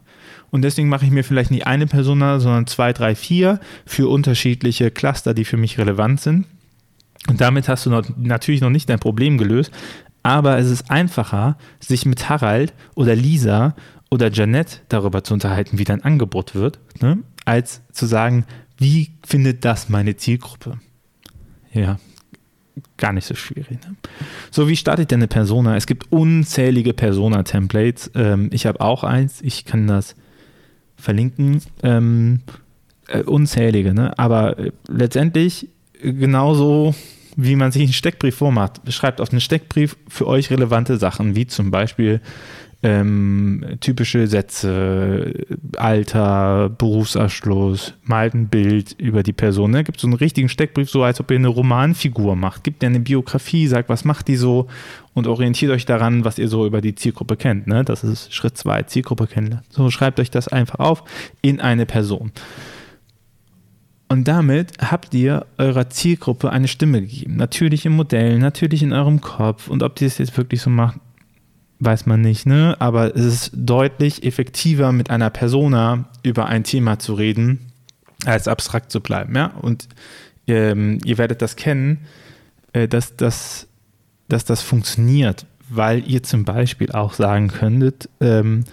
Und 0.51 0.63
deswegen 0.63 0.89
mache 0.89 1.05
ich 1.05 1.13
mir 1.13 1.23
vielleicht 1.23 1.53
nicht 1.53 1.69
eine 1.69 1.87
Persona, 1.87 2.41
sondern 2.41 2.67
zwei, 2.67 2.93
drei, 2.93 3.15
vier 3.15 3.61
für 3.85 4.09
unterschiedliche 4.09 4.91
Cluster, 4.91 5.33
die 5.33 5.45
für 5.45 5.57
mich 5.57 5.79
relevant 5.79 6.21
sind. 6.21 6.47
Und 7.29 7.41
damit 7.41 7.69
hast 7.69 7.87
du 7.87 7.91
noch, 7.91 8.05
natürlich 8.17 8.63
noch 8.63 8.71
nicht 8.71 8.89
dein 8.89 8.99
Problem 8.99 9.39
gelöst, 9.39 9.71
aber 10.25 10.59
es 10.59 10.69
ist 10.69 10.91
einfacher, 10.91 11.57
sich 11.79 12.05
mit 12.05 12.29
Harald 12.29 12.75
oder 12.97 13.15
Lisa 13.15 13.77
oder 14.17 14.33
Janette 14.33 14.79
darüber 14.89 15.23
zu 15.23 15.35
unterhalten, 15.35 15.79
wie 15.79 15.85
dein 15.85 16.03
Angebot 16.03 16.55
wird, 16.55 16.81
ne? 17.01 17.19
als 17.45 17.83
zu 17.93 18.07
sagen, 18.07 18.47
wie 18.79 19.11
findet 19.25 19.65
das 19.65 19.89
meine 19.89 20.17
Zielgruppe? 20.17 20.79
Ja, 21.73 21.99
gar 22.97 23.13
nicht 23.13 23.27
so 23.27 23.35
schwierig. 23.35 23.79
Ne? 23.85 23.95
So, 24.51 24.69
wie 24.69 24.77
startet 24.77 25.11
denn 25.11 25.21
eine 25.21 25.29
Persona? 25.29 25.77
Es 25.77 25.87
gibt 25.87 26.11
unzählige 26.11 26.95
Persona-Templates. 26.95 28.11
Ähm, 28.15 28.49
ich 28.53 28.67
habe 28.67 28.81
auch 28.81 29.05
eins, 29.05 29.43
ich 29.43 29.67
kann 29.67 29.87
das 29.87 30.17
verlinken. 30.97 31.61
Ähm, 31.83 32.41
äh, 33.09 33.23
unzählige, 33.23 33.93
ne? 33.93 34.19
aber 34.19 34.59
äh, 34.59 34.73
letztendlich 34.89 35.69
genauso 36.01 36.95
wie 37.37 37.57
man 37.57 37.71
sich 37.71 37.83
einen 37.83 37.93
Steckbrief 37.93 38.37
vormacht. 38.37 38.81
Schreibt 38.93 39.21
auf 39.21 39.31
einen 39.31 39.41
Steckbrief 39.41 39.97
für 40.09 40.27
euch 40.27 40.51
relevante 40.51 40.97
Sachen, 40.97 41.37
wie 41.37 41.47
zum 41.47 41.71
Beispiel 41.71 42.21
ähm, 42.83 43.65
typische 43.81 44.27
Sätze, 44.27 45.33
Alter, 45.77 46.69
Berufsabschluss, 46.69 47.95
malt 48.05 48.35
ein 48.35 48.49
Bild 48.49 48.93
über 48.99 49.23
die 49.23 49.33
Person. 49.33 49.71
Ne? 49.71 49.83
Gibt 49.83 50.01
so 50.01 50.07
einen 50.07 50.15
richtigen 50.15 50.49
Steckbrief, 50.49 50.91
so 50.91 51.03
als 51.03 51.19
ob 51.21 51.31
ihr 51.31 51.39
eine 51.39 51.49
Romanfigur 51.49 52.37
macht. 52.37 52.65
Gibt 52.65 52.83
ihr 52.83 52.89
eine 52.89 53.01
Biografie, 53.01 53.67
sagt, 53.67 53.89
was 53.89 54.05
macht 54.05 54.29
die 54.29 54.37
so 54.37 54.69
und 55.15 55.27
orientiert 55.27 55.73
euch 55.73 55.87
daran, 55.87 56.25
was 56.25 56.39
ihr 56.39 56.49
so 56.49 56.67
über 56.67 56.81
die 56.81 56.95
Zielgruppe 56.95 57.37
kennt. 57.37 57.67
Ne? 57.67 57.85
Das 57.85 58.05
ist 58.05 58.33
Schritt 58.33 58.57
zwei, 58.57 58.83
Zielgruppe 58.83 59.27
kennenlernen. 59.27 59.67
So 59.71 59.91
schreibt 59.91 60.21
euch 60.21 60.31
das 60.31 60.49
einfach 60.49 60.79
auf 60.79 61.03
in 61.43 61.61
eine 61.61 61.87
Person. 61.87 62.33
Und 64.09 64.29
damit 64.29 64.73
habt 64.79 65.15
ihr 65.15 65.47
eurer 65.59 65.91
Zielgruppe 65.91 66.51
eine 66.51 66.69
Stimme 66.69 67.01
gegeben. 67.01 67.37
Natürlich 67.37 67.87
im 67.87 67.97
Modell, 67.97 68.39
natürlich 68.39 68.83
in 68.83 68.93
eurem 68.93 69.21
Kopf. 69.21 69.69
Und 69.69 69.83
ob 69.83 69.97
die 69.97 70.05
es 70.05 70.19
jetzt 70.19 70.37
wirklich 70.37 70.63
so 70.63 70.71
macht, 70.71 71.01
weiß 71.81 72.07
man 72.07 72.21
nicht, 72.21 72.47
ne? 72.47 72.77
Aber 72.79 73.15
es 73.17 73.25
ist 73.25 73.51
deutlich 73.55 74.25
effektiver, 74.25 74.93
mit 74.93 75.11
einer 75.11 75.31
Persona 75.31 76.07
über 76.23 76.47
ein 76.47 76.65
Thema 76.65 76.99
zu 76.99 77.15
reden, 77.15 77.73
als 78.25 78.49
abstrakt 78.49 78.91
zu 78.93 79.01
bleiben, 79.01 79.35
ja? 79.35 79.47
Und 79.47 79.89
ähm, 80.47 80.99
ihr 81.05 81.19
werdet 81.19 81.43
das 81.43 81.57
kennen, 81.57 81.99
äh, 82.73 82.89
dass, 82.89 83.17
dass, 83.17 83.67
dass 84.29 84.45
das 84.45 84.63
funktioniert, 84.63 85.47
weil 85.69 86.09
ihr 86.09 86.23
zum 86.23 86.45
Beispiel 86.45 86.93
auch 86.93 87.13
sagen 87.13 87.49
könntet, 87.49 88.09
ähm, 88.21 88.65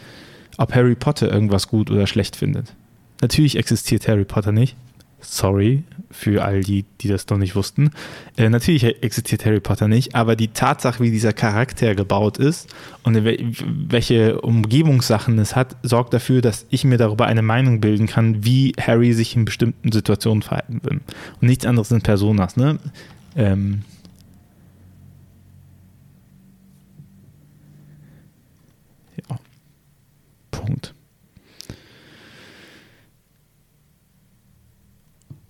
ob 0.57 0.75
Harry 0.75 0.95
Potter 0.95 1.31
irgendwas 1.31 1.67
gut 1.67 1.89
oder 1.89 2.05
schlecht 2.05 2.35
findet. 2.35 2.75
Natürlich 3.21 3.57
existiert 3.57 4.07
Harry 4.07 4.25
Potter 4.25 4.51
nicht, 4.51 4.75
Sorry 5.23 5.83
für 6.11 6.43
all 6.43 6.61
die, 6.61 6.85
die 7.01 7.07
das 7.07 7.27
noch 7.29 7.37
nicht 7.37 7.55
wussten. 7.55 7.91
Äh, 8.37 8.49
natürlich 8.49 8.83
existiert 8.83 9.45
Harry 9.45 9.59
Potter 9.59 9.87
nicht, 9.87 10.15
aber 10.15 10.35
die 10.35 10.49
Tatsache, 10.49 11.03
wie 11.03 11.11
dieser 11.11 11.33
Charakter 11.33 11.95
gebaut 11.95 12.37
ist 12.37 12.73
und 13.03 13.23
welche 13.23 14.39
Umgebungssachen 14.41 15.39
es 15.39 15.55
hat, 15.55 15.75
sorgt 15.81 16.13
dafür, 16.13 16.41
dass 16.41 16.65
ich 16.69 16.83
mir 16.83 16.97
darüber 16.97 17.25
eine 17.25 17.41
Meinung 17.41 17.81
bilden 17.81 18.07
kann, 18.07 18.45
wie 18.45 18.73
Harry 18.79 19.13
sich 19.13 19.35
in 19.35 19.45
bestimmten 19.45 19.91
Situationen 19.91 20.43
verhalten 20.43 20.81
will. 20.83 20.99
Und 21.41 21.47
nichts 21.47 21.65
anderes 21.65 21.89
sind 21.89 22.03
Personas. 22.03 22.55
Ne? 22.55 22.77
Ähm. 23.35 23.81
Punkt. 30.51 30.92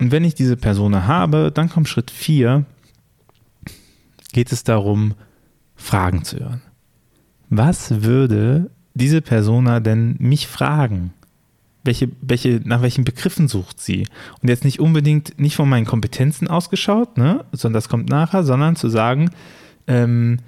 Und 0.03 0.11
wenn 0.11 0.25
ich 0.25 0.35
diese 0.35 0.57
Person 0.57 1.07
habe, 1.07 1.49
dann 1.49 1.69
kommt 1.69 1.87
Schritt 1.87 2.11
4, 2.11 2.65
geht 4.33 4.51
es 4.51 4.65
darum, 4.65 5.13
Fragen 5.77 6.25
zu 6.25 6.41
hören. 6.41 6.61
Was 7.49 8.03
würde 8.03 8.69
diese 8.95 9.21
Persona 9.21 9.79
denn 9.79 10.17
mich 10.19 10.47
fragen? 10.47 11.13
Welche, 11.85 12.09
welche, 12.19 12.59
nach 12.65 12.81
welchen 12.81 13.05
Begriffen 13.05 13.47
sucht 13.47 13.79
sie? 13.79 14.05
Und 14.41 14.49
jetzt 14.49 14.65
nicht 14.65 14.81
unbedingt 14.81 15.39
nicht 15.39 15.55
von 15.55 15.69
meinen 15.69 15.85
Kompetenzen 15.85 16.49
ausgeschaut, 16.49 17.17
ne, 17.17 17.45
sondern 17.53 17.75
das 17.75 17.87
kommt 17.87 18.09
nachher, 18.09 18.43
sondern 18.43 18.75
zu 18.75 18.89
sagen, 18.89 19.29
ähm, 19.87 20.39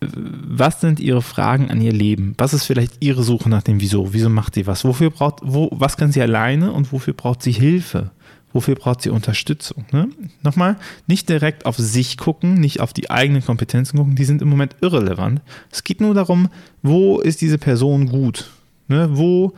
was 0.00 0.80
sind 0.80 0.98
ihre 0.98 1.22
Fragen 1.22 1.70
an 1.70 1.80
ihr 1.80 1.92
Leben? 1.92 2.34
Was 2.36 2.52
ist 2.52 2.64
vielleicht 2.64 2.96
ihre 2.98 3.22
Suche 3.22 3.48
nach 3.48 3.62
dem 3.62 3.80
Wieso? 3.80 4.12
Wieso 4.12 4.28
macht 4.28 4.56
sie 4.56 4.66
was? 4.66 4.84
Wofür 4.84 5.10
braucht, 5.10 5.38
wo, 5.44 5.68
was 5.70 5.96
kann 5.96 6.10
sie 6.10 6.20
alleine 6.20 6.72
und 6.72 6.90
wofür 6.90 7.14
braucht 7.14 7.42
sie 7.42 7.52
Hilfe? 7.52 8.10
Wofür 8.56 8.74
braucht 8.74 9.02
sie 9.02 9.10
Unterstützung? 9.10 9.84
Ne? 9.92 10.08
Nochmal, 10.42 10.76
nicht 11.06 11.28
direkt 11.28 11.66
auf 11.66 11.76
sich 11.76 12.16
gucken, 12.16 12.54
nicht 12.54 12.80
auf 12.80 12.94
die 12.94 13.10
eigenen 13.10 13.44
Kompetenzen 13.44 13.98
gucken, 13.98 14.16
die 14.16 14.24
sind 14.24 14.40
im 14.40 14.48
Moment 14.48 14.76
irrelevant. 14.80 15.42
Es 15.70 15.84
geht 15.84 16.00
nur 16.00 16.14
darum, 16.14 16.48
wo 16.82 17.20
ist 17.20 17.42
diese 17.42 17.58
Person 17.58 18.08
gut? 18.08 18.50
Ne? 18.88 19.10
Wo, 19.12 19.52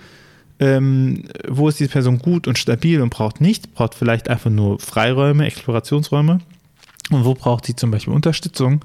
ähm, 0.59 1.23
wo 1.47 1.69
ist 1.69 1.79
diese 1.79 1.91
Person 1.91 2.19
gut 2.19 2.49
und 2.49 2.59
stabil 2.59 3.01
und 3.01 3.11
braucht 3.11 3.41
nicht, 3.41 3.73
braucht 3.73 3.95
vielleicht 3.95 4.29
einfach 4.29 4.51
nur 4.51 4.81
Freiräume, 4.81 5.47
Explorationsräume. 5.47 6.41
Und 7.13 7.25
wo 7.25 7.35
braucht 7.35 7.67
sie 7.67 7.77
zum 7.77 7.93
Beispiel 7.93 8.15
Unterstützung? 8.15 8.85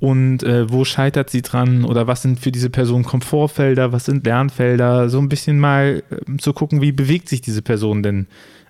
Und 0.00 0.42
äh, 0.42 0.68
wo 0.68 0.84
scheitert 0.84 1.30
sie 1.30 1.42
dran? 1.42 1.84
Oder 1.84 2.08
was 2.08 2.22
sind 2.22 2.40
für 2.40 2.50
diese 2.50 2.70
Person 2.70 3.04
Komfortfelder? 3.04 3.92
Was 3.92 4.06
sind 4.06 4.26
Lernfelder? 4.26 5.08
So 5.10 5.20
ein 5.20 5.28
bisschen 5.28 5.60
mal 5.60 6.02
äh, 6.10 6.38
zu 6.38 6.52
gucken, 6.52 6.80
wie 6.80 6.90
bewegt 6.90 7.28
sich 7.28 7.40
diese 7.40 7.62
Person 7.62 8.02
denn 8.02 8.26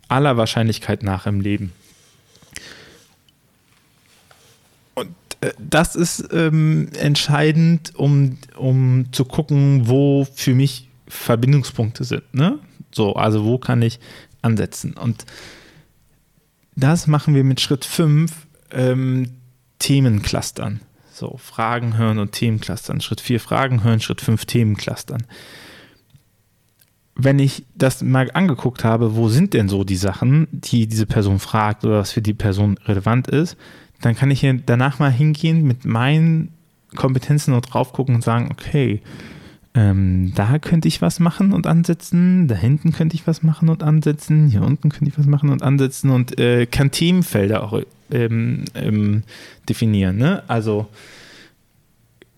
aller 0.08 0.36
Wahrscheinlichkeit 0.36 1.02
nach 1.02 1.26
im 1.26 1.40
Leben. 1.40 1.72
Und 4.94 5.14
äh, 5.40 5.52
das 5.58 5.96
ist 5.96 6.28
ähm, 6.32 6.88
entscheidend, 6.98 7.94
um, 7.96 8.38
um 8.56 9.06
zu 9.12 9.24
gucken, 9.24 9.88
wo 9.88 10.26
für 10.34 10.54
mich 10.54 10.88
Verbindungspunkte 11.08 12.04
sind. 12.04 12.22
Ne? 12.32 12.58
So, 12.92 13.14
also 13.14 13.44
wo 13.44 13.58
kann 13.58 13.82
ich 13.82 14.00
ansetzen? 14.42 14.94
Und 14.94 15.24
das 16.76 17.06
machen 17.06 17.34
wir 17.34 17.44
mit 17.44 17.60
Schritt 17.60 17.84
5 17.84 18.32
ähm, 18.72 19.30
Themenclustern. 19.78 20.80
So, 21.12 21.36
Fragen 21.36 21.96
hören 21.96 22.18
und 22.18 22.32
Themenclustern. 22.32 23.00
Schritt 23.00 23.20
4 23.20 23.38
Fragen 23.38 23.84
hören, 23.84 24.00
Schritt 24.00 24.20
5 24.20 24.44
Themenclustern 24.46 25.26
wenn 27.16 27.38
ich 27.38 27.64
das 27.76 28.02
mal 28.02 28.30
angeguckt 28.32 28.84
habe, 28.84 29.16
wo 29.16 29.28
sind 29.28 29.54
denn 29.54 29.68
so 29.68 29.84
die 29.84 29.96
Sachen, 29.96 30.48
die 30.50 30.86
diese 30.86 31.06
Person 31.06 31.38
fragt 31.38 31.84
oder 31.84 32.00
was 32.00 32.12
für 32.12 32.22
die 32.22 32.34
Person 32.34 32.78
relevant 32.86 33.28
ist, 33.28 33.56
dann 34.00 34.16
kann 34.16 34.30
ich 34.30 34.40
hier 34.40 34.54
danach 34.54 34.98
mal 34.98 35.12
hingehen 35.12 35.62
mit 35.62 35.84
meinen 35.84 36.50
Kompetenzen 36.96 37.54
und 37.54 37.62
drauf 37.62 37.92
gucken 37.92 38.16
und 38.16 38.24
sagen, 38.24 38.48
okay, 38.50 39.00
ähm, 39.74 40.32
da 40.34 40.58
könnte 40.58 40.86
ich 40.86 41.02
was 41.02 41.18
machen 41.18 41.52
und 41.52 41.66
ansetzen, 41.66 42.46
da 42.46 42.54
hinten 42.54 42.92
könnte 42.92 43.16
ich 43.16 43.26
was 43.26 43.42
machen 43.42 43.68
und 43.68 43.82
ansetzen, 43.82 44.48
hier 44.48 44.62
unten 44.62 44.88
könnte 44.88 45.10
ich 45.10 45.18
was 45.18 45.26
machen 45.26 45.50
und 45.50 45.62
ansetzen 45.62 46.10
und 46.10 46.38
äh, 46.38 46.66
kann 46.66 46.92
Themenfelder 46.92 47.64
auch 47.64 47.80
ähm, 48.10 48.64
ähm, 48.74 49.24
definieren. 49.68 50.16
Ne? 50.16 50.44
Also 50.46 50.86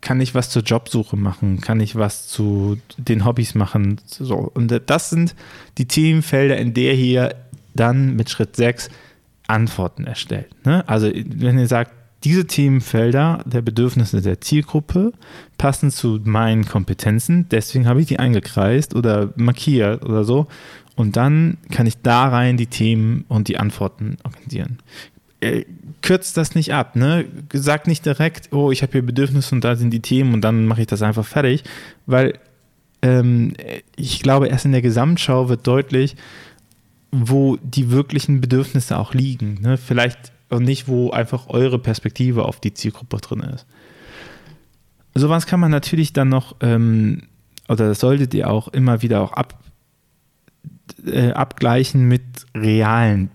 kann 0.07 0.21
ich 0.21 0.37
was 0.37 0.51
zur 0.51 0.63
Jobsuche 0.63 1.17
machen? 1.17 1.61
Kann 1.61 1.81
ich 1.81 1.97
was 1.97 2.29
zu 2.29 2.79
den 2.97 3.25
Hobbys 3.25 3.57
machen? 3.57 4.01
So. 4.07 4.37
Und 4.37 4.81
das 4.87 5.11
sind 5.11 5.35
die 5.79 5.87
Themenfelder, 5.87 6.57
in 6.57 6.75
der 6.75 6.95
hier 6.95 7.35
dann 7.75 8.15
mit 8.15 8.31
Schritt 8.31 8.55
6 8.55 8.89
Antworten 9.49 10.05
erstellt. 10.05 10.47
Ne? 10.65 10.89
Also, 10.89 11.11
wenn 11.13 11.59
ihr 11.59 11.67
sagt, 11.67 11.91
diese 12.23 12.47
Themenfelder 12.47 13.43
der 13.47 13.63
Bedürfnisse 13.63 14.23
der 14.23 14.41
Zielgruppe 14.41 15.13
passen 15.59 15.91
zu 15.91 16.21
meinen 16.23 16.67
Kompetenzen, 16.67 17.49
deswegen 17.49 17.89
habe 17.89 18.01
ich 18.01 18.07
die 18.07 18.21
eingekreist 18.21 18.95
oder 18.95 19.33
markiert 19.35 20.05
oder 20.05 20.23
so. 20.23 20.47
Und 20.95 21.17
dann 21.17 21.59
kann 21.73 21.89
ich 21.89 22.01
da 22.03 22.29
rein 22.29 22.57
die 22.57 22.69
Themen 22.69 23.25
und 23.27 23.49
die 23.49 23.59
Antworten 23.59 24.19
organisieren. 24.23 24.79
Äh, 25.41 25.65
kürzt 26.01 26.37
das 26.37 26.55
nicht 26.55 26.73
ab, 26.73 26.97
ne? 26.97 27.27
Sag 27.53 27.87
nicht 27.87 28.07
direkt, 28.07 28.53
oh, 28.53 28.71
ich 28.71 28.83
habe 28.83 28.93
hier 28.93 29.03
Bedürfnisse 29.03 29.55
und 29.55 29.63
da 29.65 29.77
sind 29.77 29.91
die 29.91 30.01
Themen 30.01 30.33
und 30.33 30.41
dann 30.41 30.67
mache 30.67 30.81
ich 30.81 30.87
das 30.87 31.03
einfach 31.03 31.27
fertig, 31.27 31.65
weil 32.07 32.39
ähm, 33.03 33.55
ich 33.97 34.23
glaube, 34.23 34.49
erst 34.49 34.65
in 34.65 34.73
der 34.73 34.83
Gesamtschau 34.83 35.49
wird 35.49 35.67
deutlich, 35.67 36.17
wo 37.11 37.57
die 37.57 37.91
wirklichen 37.91 38.41
Bedürfnisse 38.41 38.99
auch 38.99 39.15
liegen. 39.15 39.59
Ne? 39.61 39.77
Vielleicht 39.77 40.33
und 40.49 40.65
nicht, 40.65 40.89
wo 40.89 41.11
einfach 41.11 41.49
eure 41.49 41.79
Perspektive 41.79 42.45
auf 42.45 42.61
die 42.61 42.73
Zielgruppe 42.73 43.19
drin 43.19 43.41
ist. 43.41 43.67
Sowas 45.15 45.47
kann 45.47 45.61
man 45.61 45.71
natürlich 45.71 46.13
dann 46.13 46.29
noch, 46.29 46.57
ähm, 46.61 47.23
oder 47.69 47.89
das 47.89 48.01
solltet 48.01 48.35
ihr 48.35 48.51
auch 48.51 48.69
immer 48.69 49.03
wieder 49.03 49.23
auch 49.23 49.33
ab, 49.33 49.59
äh, 51.05 51.33
abgleichen 51.33 52.07
mit 52.07 52.23
realen 52.55 53.31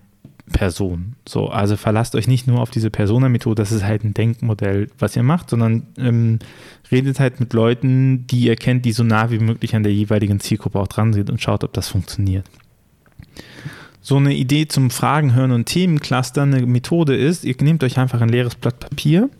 Person. 0.52 1.16
So, 1.26 1.48
also 1.48 1.76
verlasst 1.76 2.14
euch 2.14 2.28
nicht 2.28 2.46
nur 2.46 2.60
auf 2.60 2.70
diese 2.70 2.90
Persona-Methode, 2.90 3.62
das 3.62 3.72
ist 3.72 3.84
halt 3.84 4.04
ein 4.04 4.14
Denkmodell, 4.14 4.90
was 4.98 5.16
ihr 5.16 5.22
macht, 5.22 5.50
sondern 5.50 5.86
ähm, 5.98 6.38
redet 6.90 7.18
halt 7.18 7.40
mit 7.40 7.52
Leuten, 7.52 8.26
die 8.26 8.42
ihr 8.42 8.56
kennt, 8.56 8.84
die 8.84 8.92
so 8.92 9.02
nah 9.02 9.30
wie 9.30 9.38
möglich 9.38 9.74
an 9.74 9.82
der 9.82 9.92
jeweiligen 9.92 10.40
Zielgruppe 10.40 10.78
auch 10.78 10.88
dran 10.88 11.12
sind 11.12 11.30
und 11.30 11.42
schaut, 11.42 11.64
ob 11.64 11.72
das 11.72 11.88
funktioniert. 11.88 12.46
So 14.00 14.16
eine 14.16 14.34
Idee 14.34 14.66
zum 14.66 14.90
Fragen, 14.90 15.34
Hören 15.34 15.52
und 15.52 15.66
Themencluster, 15.66 16.42
eine 16.42 16.66
Methode 16.66 17.16
ist, 17.16 17.44
ihr 17.44 17.54
nehmt 17.60 17.84
euch 17.84 17.98
einfach 17.98 18.20
ein 18.20 18.28
leeres 18.28 18.56
Blatt 18.56 18.80
Papier 18.80 19.30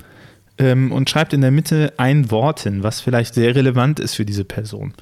ähm, 0.58 0.92
und 0.92 1.10
schreibt 1.10 1.32
in 1.32 1.40
der 1.40 1.50
Mitte 1.50 1.92
ein 1.96 2.30
Wort 2.30 2.60
hin, 2.60 2.82
was 2.82 3.00
vielleicht 3.00 3.34
sehr 3.34 3.54
relevant 3.54 3.98
ist 4.00 4.14
für 4.14 4.24
diese 4.24 4.44
Person. 4.44 4.94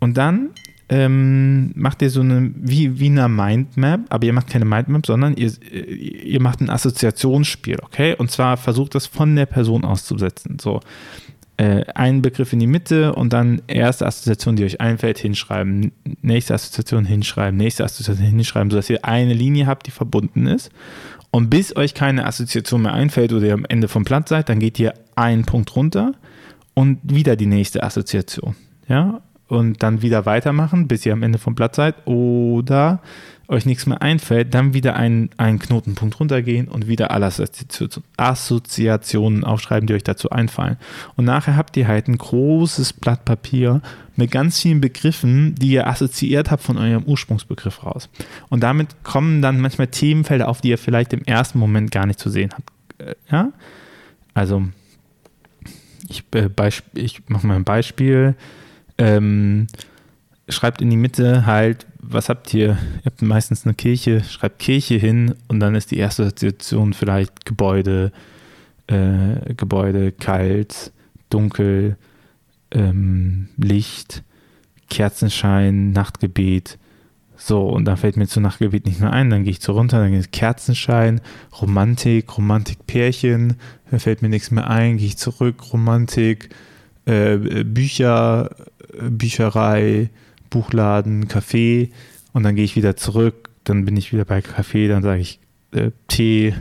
Und 0.00 0.16
dann 0.16 0.50
ähm, 0.92 1.72
macht 1.74 2.02
ihr 2.02 2.10
so 2.10 2.20
eine, 2.20 2.50
wie, 2.54 3.00
wie 3.00 3.06
eine 3.06 3.26
Mindmap, 3.26 4.00
aber 4.10 4.26
ihr 4.26 4.34
macht 4.34 4.48
keine 4.48 4.66
Mindmap, 4.66 5.06
sondern 5.06 5.34
ihr, 5.34 5.50
ihr 5.72 6.40
macht 6.42 6.60
ein 6.60 6.68
Assoziationsspiel, 6.68 7.78
okay? 7.82 8.14
Und 8.14 8.30
zwar 8.30 8.58
versucht 8.58 8.94
das 8.94 9.06
von 9.06 9.34
der 9.34 9.46
Person 9.46 9.86
auszusetzen. 9.86 10.58
So, 10.60 10.80
äh, 11.56 11.86
einen 11.94 12.20
Begriff 12.20 12.52
in 12.52 12.58
die 12.58 12.66
Mitte 12.66 13.14
und 13.14 13.32
dann 13.32 13.62
erste 13.68 14.04
Assoziation, 14.06 14.56
die 14.56 14.64
euch 14.64 14.82
einfällt, 14.82 15.16
hinschreiben, 15.16 15.92
nächste 16.20 16.52
Assoziation 16.52 17.06
hinschreiben, 17.06 17.56
nächste 17.56 17.84
Assoziation 17.84 18.26
hinschreiben, 18.26 18.70
sodass 18.70 18.90
ihr 18.90 19.02
eine 19.06 19.32
Linie 19.32 19.66
habt, 19.66 19.86
die 19.86 19.92
verbunden 19.92 20.46
ist. 20.46 20.70
Und 21.30 21.48
bis 21.48 21.74
euch 21.74 21.94
keine 21.94 22.26
Assoziation 22.26 22.82
mehr 22.82 22.92
einfällt 22.92 23.32
oder 23.32 23.46
ihr 23.46 23.54
am 23.54 23.64
Ende 23.66 23.88
vom 23.88 24.04
Platz 24.04 24.28
seid, 24.28 24.50
dann 24.50 24.58
geht 24.58 24.78
ihr 24.78 24.92
einen 25.14 25.46
Punkt 25.46 25.74
runter 25.74 26.12
und 26.74 26.98
wieder 27.02 27.34
die 27.36 27.46
nächste 27.46 27.82
Assoziation. 27.82 28.56
Ja, 28.88 29.22
und 29.52 29.82
dann 29.82 30.00
wieder 30.00 30.24
weitermachen, 30.24 30.88
bis 30.88 31.04
ihr 31.04 31.12
am 31.12 31.22
Ende 31.22 31.38
vom 31.38 31.54
Blatt 31.54 31.74
seid 31.74 31.94
oder 32.06 33.02
euch 33.48 33.66
nichts 33.66 33.84
mehr 33.84 34.00
einfällt, 34.00 34.54
dann 34.54 34.72
wieder 34.72 34.96
einen, 34.96 35.28
einen 35.36 35.58
Knotenpunkt 35.58 36.18
runtergehen 36.18 36.68
und 36.68 36.88
wieder 36.88 37.10
alle 37.10 37.30
Assoziationen 38.16 39.44
aufschreiben, 39.44 39.86
die 39.86 39.92
euch 39.92 40.04
dazu 40.04 40.30
einfallen. 40.30 40.78
Und 41.16 41.26
nachher 41.26 41.54
habt 41.54 41.76
ihr 41.76 41.86
halt 41.86 42.08
ein 42.08 42.16
großes 42.16 42.94
Blatt 42.94 43.26
Papier 43.26 43.82
mit 44.16 44.30
ganz 44.30 44.58
vielen 44.58 44.80
Begriffen, 44.80 45.54
die 45.54 45.72
ihr 45.72 45.86
assoziiert 45.86 46.50
habt 46.50 46.62
von 46.62 46.78
eurem 46.78 47.02
Ursprungsbegriff 47.02 47.84
raus. 47.84 48.08
Und 48.48 48.62
damit 48.62 49.04
kommen 49.04 49.42
dann 49.42 49.60
manchmal 49.60 49.88
Themenfelder 49.88 50.48
auf, 50.48 50.62
die 50.62 50.70
ihr 50.70 50.78
vielleicht 50.78 51.12
im 51.12 51.24
ersten 51.24 51.58
Moment 51.58 51.90
gar 51.90 52.06
nicht 52.06 52.18
zu 52.18 52.30
sehen 52.30 52.52
habt. 52.54 52.72
Äh, 52.96 53.16
ja? 53.30 53.52
Also, 54.32 54.62
ich, 56.08 56.24
äh, 56.34 56.48
ich 56.94 57.20
mache 57.28 57.46
mal 57.46 57.56
ein 57.56 57.64
Beispiel 57.64 58.34
ähm, 59.02 59.66
schreibt 60.48 60.80
in 60.80 60.90
die 60.90 60.96
Mitte 60.96 61.44
halt, 61.44 61.86
was 61.98 62.28
habt 62.28 62.54
ihr? 62.54 62.68
Ihr 62.68 63.04
habt 63.04 63.20
meistens 63.20 63.64
eine 63.64 63.74
Kirche, 63.74 64.22
schreibt 64.22 64.60
Kirche 64.60 64.94
hin 64.94 65.34
und 65.48 65.60
dann 65.60 65.74
ist 65.74 65.90
die 65.90 65.98
erste 65.98 66.24
Situation 66.26 66.92
vielleicht 66.92 67.44
Gebäude, 67.44 68.12
äh, 68.86 69.54
Gebäude, 69.54 70.12
kalt, 70.12 70.92
dunkel, 71.30 71.96
ähm, 72.70 73.48
Licht, 73.56 74.22
Kerzenschein, 74.88 75.90
Nachtgebet. 75.90 76.78
So, 77.36 77.68
und 77.68 77.86
dann 77.86 77.96
fällt 77.96 78.16
mir 78.16 78.28
zu 78.28 78.40
Nachtgebet 78.40 78.86
nicht 78.86 79.00
mehr 79.00 79.12
ein, 79.12 79.30
dann 79.30 79.42
gehe 79.42 79.50
ich 79.50 79.60
zu 79.60 79.72
runter, 79.72 79.98
dann 79.98 80.12
geht 80.12 80.30
Kerzenschein, 80.30 81.20
Romantik, 81.60 82.36
Romantik-Pärchen, 82.36 83.56
dann 83.90 84.00
fällt 84.00 84.22
mir 84.22 84.28
nichts 84.28 84.52
mehr 84.52 84.70
ein, 84.70 84.98
gehe 84.98 85.08
ich 85.08 85.18
zurück, 85.18 85.72
Romantik, 85.72 86.50
äh, 87.04 87.64
Bücher, 87.64 88.50
Bücherei, 89.00 90.10
Buchladen, 90.50 91.28
Café 91.28 91.90
und 92.32 92.42
dann 92.42 92.56
gehe 92.56 92.64
ich 92.64 92.76
wieder 92.76 92.96
zurück, 92.96 93.50
dann 93.64 93.84
bin 93.84 93.96
ich 93.96 94.12
wieder 94.12 94.24
bei 94.24 94.40
Café, 94.40 94.88
dann 94.88 95.02
sage 95.02 95.20
ich 95.20 95.38
äh, 95.72 95.90
Tee 96.08 96.54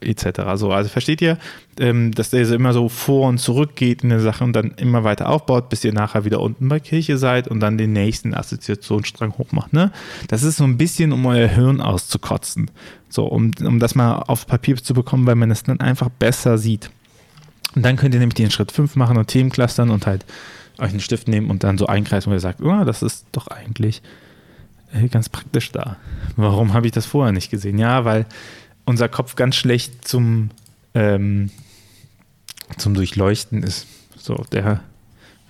etc. 0.00 0.40
So, 0.56 0.72
also 0.72 0.88
versteht 0.88 1.22
ihr, 1.22 1.38
ähm, 1.78 2.12
dass 2.12 2.30
der 2.30 2.48
immer 2.50 2.72
so 2.72 2.88
vor 2.88 3.28
und 3.28 3.38
zurück 3.38 3.76
geht 3.76 4.02
in 4.02 4.08
der 4.08 4.20
Sache 4.20 4.44
und 4.44 4.52
dann 4.52 4.72
immer 4.72 5.04
weiter 5.04 5.28
aufbaut, 5.28 5.68
bis 5.68 5.84
ihr 5.84 5.92
nachher 5.92 6.24
wieder 6.24 6.40
unten 6.40 6.68
bei 6.68 6.80
Kirche 6.80 7.18
seid 7.18 7.48
und 7.48 7.60
dann 7.60 7.78
den 7.78 7.92
nächsten 7.92 8.34
Assoziationsstrang 8.34 9.34
hochmacht. 9.38 9.72
Ne? 9.72 9.92
Das 10.28 10.42
ist 10.42 10.56
so 10.56 10.64
ein 10.64 10.78
bisschen, 10.78 11.12
um 11.12 11.24
euer 11.26 11.48
Hirn 11.48 11.80
auszukotzen. 11.80 12.70
So, 13.08 13.26
um, 13.26 13.52
um 13.64 13.78
das 13.78 13.94
mal 13.94 14.16
auf 14.16 14.46
Papier 14.46 14.76
zu 14.76 14.94
bekommen, 14.94 15.26
weil 15.26 15.36
man 15.36 15.50
es 15.50 15.62
dann 15.62 15.80
einfach 15.80 16.08
besser 16.10 16.58
sieht. 16.58 16.90
Und 17.74 17.84
dann 17.84 17.96
könnt 17.96 18.14
ihr 18.14 18.20
nämlich 18.20 18.34
den 18.34 18.50
Schritt 18.50 18.72
5 18.72 18.96
machen 18.96 19.16
und 19.16 19.28
Themenclustern 19.28 19.90
und 19.90 20.06
halt 20.06 20.24
euch 20.78 20.90
einen 20.90 21.00
Stift 21.00 21.28
nehmen 21.28 21.50
und 21.50 21.64
dann 21.64 21.78
so 21.78 21.86
einkreisen, 21.86 22.30
wo 22.30 22.34
ihr 22.34 22.40
sagt, 22.40 22.60
oh, 22.60 22.84
das 22.84 23.02
ist 23.02 23.26
doch 23.32 23.48
eigentlich 23.48 24.02
äh, 24.92 25.08
ganz 25.08 25.28
praktisch 25.28 25.72
da. 25.72 25.96
Warum 26.36 26.72
habe 26.72 26.86
ich 26.86 26.92
das 26.92 27.06
vorher 27.06 27.32
nicht 27.32 27.50
gesehen? 27.50 27.78
Ja, 27.78 28.04
weil 28.04 28.26
unser 28.84 29.08
Kopf 29.08 29.34
ganz 29.34 29.56
schlecht 29.56 30.06
zum, 30.06 30.50
ähm, 30.94 31.50
zum 32.76 32.94
Durchleuchten 32.94 33.62
ist. 33.62 33.86
So, 34.16 34.44
der, 34.52 34.80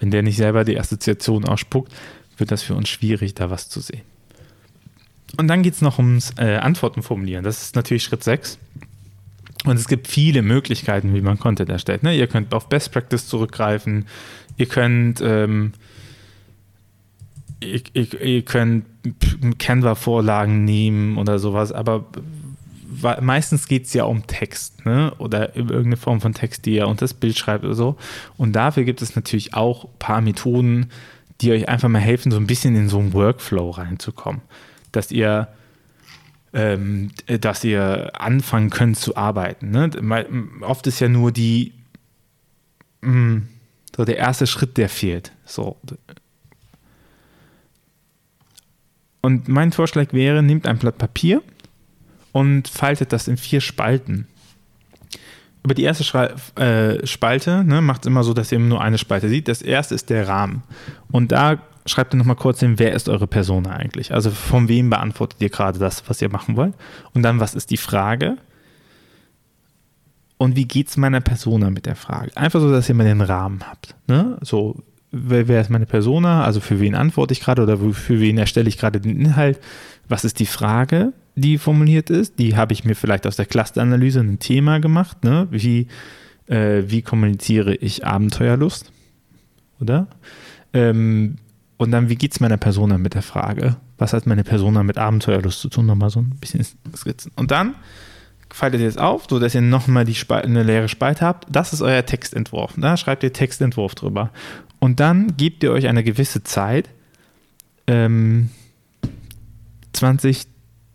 wenn 0.00 0.10
der 0.10 0.22
nicht 0.22 0.36
selber 0.36 0.64
die 0.64 0.78
Assoziation 0.78 1.44
ausspuckt, 1.44 1.92
wird 2.36 2.50
das 2.50 2.62
für 2.62 2.74
uns 2.74 2.88
schwierig, 2.88 3.34
da 3.34 3.50
was 3.50 3.68
zu 3.68 3.80
sehen. 3.80 4.02
Und 5.36 5.48
dann 5.48 5.62
geht 5.62 5.74
es 5.74 5.82
noch 5.82 5.98
ums 5.98 6.32
äh, 6.38 6.56
Antworten 6.56 7.02
formulieren. 7.02 7.44
Das 7.44 7.62
ist 7.62 7.76
natürlich 7.76 8.02
Schritt 8.02 8.24
6. 8.24 8.58
Und 9.64 9.76
es 9.76 9.88
gibt 9.88 10.08
viele 10.08 10.42
Möglichkeiten, 10.42 11.14
wie 11.14 11.20
man 11.20 11.38
Content 11.38 11.68
erstellt. 11.68 12.02
Ne? 12.02 12.16
Ihr 12.16 12.28
könnt 12.28 12.54
auf 12.54 12.68
Best 12.68 12.92
Practice 12.92 13.26
zurückgreifen. 13.26 14.06
Ihr 14.58 14.66
könnt, 14.66 15.20
ähm, 15.22 15.72
ihr, 17.60 17.80
ihr, 17.94 18.20
ihr, 18.20 18.42
könnt 18.42 18.84
Canva-Vorlagen 19.58 20.64
nehmen 20.64 21.16
oder 21.16 21.38
sowas. 21.38 21.72
Aber 21.72 22.04
meistens 23.20 23.66
geht 23.68 23.86
es 23.86 23.94
ja 23.94 24.04
um 24.04 24.26
Text 24.26 24.84
ne? 24.84 25.14
oder 25.18 25.56
irgendeine 25.56 25.96
Form 25.96 26.20
von 26.20 26.34
Text, 26.34 26.66
die 26.66 26.74
ihr 26.74 26.88
unter 26.88 27.04
das 27.04 27.14
Bild 27.14 27.38
schreibt 27.38 27.64
oder 27.64 27.74
so. 27.74 27.96
Und 28.36 28.52
dafür 28.52 28.84
gibt 28.84 29.00
es 29.00 29.16
natürlich 29.16 29.54
auch 29.54 29.84
ein 29.84 29.98
paar 29.98 30.20
Methoden, 30.20 30.90
die 31.40 31.52
euch 31.52 31.68
einfach 31.68 31.88
mal 31.88 32.00
helfen, 32.00 32.32
so 32.32 32.38
ein 32.38 32.46
bisschen 32.48 32.74
in 32.74 32.88
so 32.88 32.98
einen 32.98 33.14
Workflow 33.14 33.70
reinzukommen 33.70 34.42
dass 34.92 35.10
ihr 35.10 35.48
ähm, 36.54 37.10
dass 37.26 37.62
ihr 37.62 38.10
anfangen 38.18 38.70
könnt 38.70 38.96
zu 38.96 39.16
arbeiten. 39.16 39.70
Ne? 39.70 39.90
Oft 40.62 40.86
ist 40.86 40.98
ja 40.98 41.08
nur 41.08 41.30
die 41.30 41.74
mh, 43.02 43.12
hm, 43.12 43.48
so 43.98 44.04
der 44.04 44.16
erste 44.16 44.46
Schritt, 44.46 44.76
der 44.76 44.88
fehlt. 44.88 45.32
So. 45.44 45.76
Und 49.22 49.48
mein 49.48 49.72
Vorschlag 49.72 50.12
wäre, 50.12 50.40
nehmt 50.40 50.68
ein 50.68 50.78
Blatt 50.78 50.98
Papier 50.98 51.42
und 52.30 52.68
faltet 52.68 53.12
das 53.12 53.26
in 53.26 53.36
vier 53.36 53.60
Spalten. 53.60 54.28
Über 55.64 55.74
die 55.74 55.82
erste 55.82 56.04
Schra 56.04 56.28
äh, 56.54 57.04
Spalte 57.08 57.64
ne, 57.64 57.82
macht 57.82 58.02
es 58.02 58.06
immer 58.06 58.22
so, 58.22 58.34
dass 58.34 58.52
ihr 58.52 58.60
nur 58.60 58.80
eine 58.80 58.98
Spalte 58.98 59.28
sieht. 59.28 59.48
Das 59.48 59.62
erste 59.62 59.96
ist 59.96 60.10
der 60.10 60.28
Rahmen. 60.28 60.62
Und 61.10 61.32
da 61.32 61.58
schreibt 61.84 62.14
ihr 62.14 62.18
nochmal 62.18 62.36
kurz 62.36 62.60
hin, 62.60 62.78
wer 62.78 62.92
ist 62.92 63.08
eure 63.08 63.26
Persona 63.26 63.72
eigentlich? 63.72 64.14
Also 64.14 64.30
von 64.30 64.68
wem 64.68 64.90
beantwortet 64.90 65.42
ihr 65.42 65.50
gerade 65.50 65.80
das, 65.80 66.08
was 66.08 66.22
ihr 66.22 66.30
machen 66.30 66.54
wollt? 66.54 66.74
Und 67.14 67.24
dann, 67.24 67.40
was 67.40 67.56
ist 67.56 67.72
die 67.72 67.76
Frage? 67.76 68.36
Und 70.38 70.56
wie 70.56 70.66
geht 70.66 70.88
es 70.88 70.96
meiner 70.96 71.20
Persona 71.20 71.68
mit 71.70 71.86
der 71.86 71.96
Frage? 71.96 72.34
Einfach 72.36 72.60
so, 72.60 72.70
dass 72.70 72.88
ihr 72.88 72.94
mal 72.94 73.04
den 73.04 73.20
Rahmen 73.20 73.60
habt. 73.68 73.96
Ne? 74.06 74.38
So, 74.40 74.82
wer, 75.10 75.48
wer 75.48 75.60
ist 75.60 75.68
meine 75.68 75.86
Persona? 75.86 76.44
Also 76.44 76.60
für 76.60 76.80
wen 76.80 76.94
antworte 76.94 77.32
ich 77.32 77.40
gerade 77.40 77.62
oder 77.62 77.76
für 77.92 78.20
wen 78.20 78.38
erstelle 78.38 78.68
ich 78.68 78.78
gerade 78.78 79.00
den 79.00 79.20
Inhalt? 79.20 79.58
Was 80.08 80.24
ist 80.24 80.38
die 80.38 80.46
Frage, 80.46 81.12
die 81.34 81.58
formuliert 81.58 82.08
ist? 82.08 82.38
Die 82.38 82.56
habe 82.56 82.72
ich 82.72 82.84
mir 82.84 82.94
vielleicht 82.94 83.26
aus 83.26 83.36
der 83.36 83.46
Clusteranalyse 83.46 84.20
ein 84.20 84.38
Thema 84.38 84.78
gemacht. 84.78 85.24
Ne? 85.24 85.48
Wie, 85.50 85.88
äh, 86.46 86.84
wie 86.86 87.02
kommuniziere 87.02 87.74
ich 87.74 88.06
Abenteuerlust? 88.06 88.92
Oder? 89.80 90.06
Ähm, 90.72 91.36
und 91.78 91.90
dann, 91.90 92.08
wie 92.08 92.16
geht 92.16 92.32
es 92.32 92.40
meiner 92.40 92.56
Persona 92.56 92.96
mit 92.96 93.14
der 93.14 93.22
Frage? 93.22 93.76
Was 93.98 94.12
hat 94.12 94.26
meine 94.26 94.44
Persona 94.44 94.84
mit 94.84 94.98
Abenteuerlust 94.98 95.60
zu 95.60 95.68
tun? 95.68 95.86
Nochmal 95.86 96.10
so 96.10 96.20
ein 96.20 96.36
bisschen 96.40 96.64
skizzen. 96.96 97.32
Und 97.34 97.50
dann 97.50 97.74
faltet 98.50 98.80
es 98.80 98.96
auf, 98.96 99.26
sodass 99.28 99.54
ihr 99.54 99.60
nochmal 99.60 100.06
eine 100.28 100.62
leere 100.62 100.88
Spalte 100.88 101.24
habt. 101.24 101.46
Das 101.50 101.72
ist 101.72 101.82
euer 101.82 102.04
Textentwurf. 102.04 102.74
Da 102.76 102.96
schreibt 102.96 103.22
ihr 103.22 103.32
Textentwurf 103.32 103.94
drüber. 103.94 104.30
Und 104.78 105.00
dann 105.00 105.36
gebt 105.36 105.62
ihr 105.62 105.72
euch 105.72 105.86
eine 105.86 106.04
gewisse 106.04 106.42
Zeit, 106.44 106.88
ähm, 107.86 108.50
20 109.92 110.46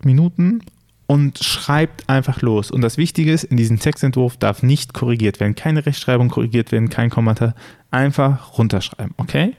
Minuten, 0.04 0.62
und 1.06 1.40
schreibt 1.40 2.10
einfach 2.10 2.42
los. 2.42 2.72
Und 2.72 2.82
das 2.82 2.98
Wichtige 2.98 3.32
ist, 3.32 3.44
in 3.44 3.58
diesem 3.58 3.80
Textentwurf 3.80 4.38
darf 4.38 4.64
nicht 4.64 4.94
korrigiert 4.94 5.40
werden. 5.40 5.54
Keine 5.54 5.86
Rechtschreibung 5.86 6.30
korrigiert 6.30 6.72
werden, 6.72 6.90
kein 6.90 7.10
Kommentar. 7.10 7.56
Einfach 7.92 8.58
runterschreiben, 8.58 9.14
okay? 9.18 9.54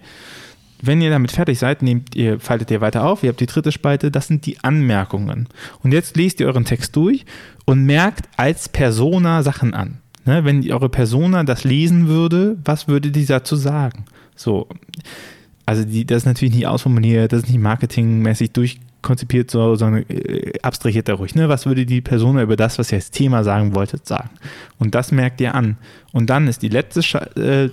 Wenn 0.82 1.00
ihr 1.00 1.10
damit 1.10 1.32
fertig 1.32 1.58
seid, 1.58 1.82
nehmt 1.82 2.14
ihr, 2.14 2.40
faltet 2.40 2.70
ihr 2.70 2.80
weiter 2.80 3.04
auf, 3.04 3.22
ihr 3.22 3.30
habt 3.30 3.40
die 3.40 3.46
dritte 3.46 3.72
Spalte, 3.72 4.10
das 4.10 4.26
sind 4.26 4.46
die 4.46 4.58
Anmerkungen. 4.62 5.48
Und 5.82 5.92
jetzt 5.92 6.16
lest 6.16 6.40
ihr 6.40 6.46
euren 6.46 6.64
Text 6.64 6.94
durch 6.96 7.24
und 7.64 7.84
merkt 7.84 8.28
als 8.36 8.68
Persona 8.68 9.42
Sachen 9.42 9.74
an. 9.74 9.98
Ne, 10.26 10.42
wenn 10.44 10.70
eure 10.72 10.88
Persona 10.88 11.44
das 11.44 11.64
lesen 11.64 12.08
würde, 12.08 12.56
was 12.64 12.88
würde 12.88 13.10
die 13.10 13.26
dazu 13.26 13.56
sagen? 13.56 14.06
So, 14.34 14.68
also 15.66 15.84
die, 15.84 16.06
das 16.06 16.18
ist 16.18 16.26
natürlich 16.26 16.54
nicht 16.54 16.66
ausformuliert, 16.66 17.32
das 17.32 17.42
ist 17.42 17.48
nicht 17.50 17.60
marketingmäßig 17.60 18.52
durchkonzipiert, 18.52 19.50
so, 19.50 19.74
sondern 19.74 20.04
äh, 20.08 20.52
abstrahiert 20.62 21.08
da 21.08 21.14
ruhig. 21.14 21.34
Ne? 21.34 21.50
Was 21.50 21.66
würde 21.66 21.84
die 21.84 22.00
Persona 22.00 22.42
über 22.42 22.56
das, 22.56 22.78
was 22.78 22.90
ihr 22.90 22.96
als 22.96 23.10
Thema 23.10 23.44
sagen 23.44 23.74
wolltet, 23.74 24.06
sagen? 24.06 24.30
Und 24.78 24.94
das 24.94 25.12
merkt 25.12 25.42
ihr 25.42 25.54
an. 25.54 25.76
Und 26.12 26.30
dann 26.30 26.48
ist 26.48 26.62
die 26.62 26.68
letzte 26.68 27.00
äh, 27.38 27.70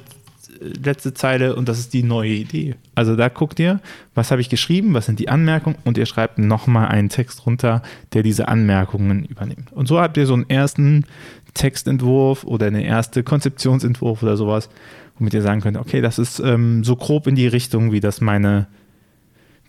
letzte 0.62 1.14
Zeile 1.14 1.56
und 1.56 1.68
das 1.68 1.80
ist 1.80 1.94
die 1.94 2.04
neue 2.04 2.32
Idee. 2.32 2.76
Also 2.96 3.16
da 3.16 3.30
guckt 3.30 3.60
ihr, 3.60 3.80
was 4.14 4.32
habe 4.32 4.42
ich 4.42 4.50
geschrieben, 4.50 4.94
was 4.94 5.08
sind 5.08 5.20
die 5.20 5.30
Anmerkungen 5.30 5.78
und 5.84 5.98
ihr 5.98 6.06
schreibt 6.06 6.38
nochmal 6.38 6.88
einen 6.88 7.10
Text 7.10 7.46
runter, 7.46 7.82
der 8.14 8.24
diese 8.24 8.48
Anmerkungen 8.48 9.26
übernimmt. 9.26 9.72
Und 9.74 9.88
so 9.88 10.00
habt 10.00 10.18
ihr 10.18 10.28
so 10.28 10.34
einen 10.34 10.50
ersten 10.50 11.06
Textentwurf 11.54 12.44
oder 12.44 12.68
einen 12.68 12.84
ersten 12.84 13.26
Konzeptionsentwurf 13.26 14.22
oder 14.22 14.38
sowas, 14.38 14.70
womit 15.18 15.34
ihr 15.34 15.42
sagen 15.42 15.62
könnt, 15.62 15.78
okay, 15.78 16.02
das 16.02 16.20
ist 16.20 16.40
ähm, 16.40 16.84
so 16.84 16.96
grob 16.96 17.28
in 17.28 17.36
die 17.36 17.48
Richtung, 17.48 17.92
wie 17.92 18.00
das 18.00 18.22
meine 18.22 18.68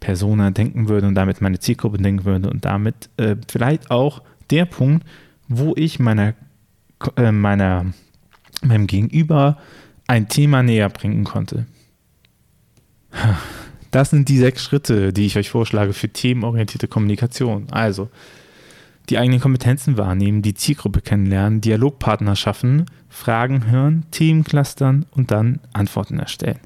Persona 0.00 0.50
denken 0.50 0.88
würde 0.88 1.06
und 1.06 1.14
damit 1.14 1.40
meine 1.40 1.58
Zielgruppe 1.58 1.98
denken 1.98 2.24
würde 2.24 2.50
und 2.50 2.64
damit 2.64 3.08
äh, 3.16 3.36
vielleicht 3.48 3.90
auch 3.90 4.22
der 4.50 4.66
Punkt, 4.66 5.06
wo 5.48 5.72
ich 5.76 5.98
meiner, 5.98 6.34
äh, 7.16 7.32
meiner 7.32 7.86
meinem 8.62 8.86
Gegenüber 8.86 9.58
ein 10.06 10.28
Thema 10.28 10.62
näher 10.62 10.88
bringen 10.88 11.24
konnte. 11.24 11.66
Das 13.90 14.10
sind 14.10 14.28
die 14.28 14.38
sechs 14.38 14.64
Schritte, 14.64 15.12
die 15.12 15.26
ich 15.26 15.36
euch 15.36 15.50
vorschlage 15.50 15.92
für 15.92 16.08
themenorientierte 16.08 16.88
Kommunikation. 16.88 17.66
Also, 17.70 18.08
die 19.08 19.18
eigenen 19.18 19.40
Kompetenzen 19.40 19.98
wahrnehmen, 19.98 20.42
die 20.42 20.54
Zielgruppe 20.54 21.02
kennenlernen, 21.02 21.60
Dialogpartner 21.60 22.36
schaffen, 22.36 22.86
Fragen 23.08 23.70
hören, 23.70 24.04
Themen 24.10 24.44
clustern 24.44 25.04
und 25.10 25.30
dann 25.30 25.60
Antworten 25.72 26.18
erstellen. 26.18 26.60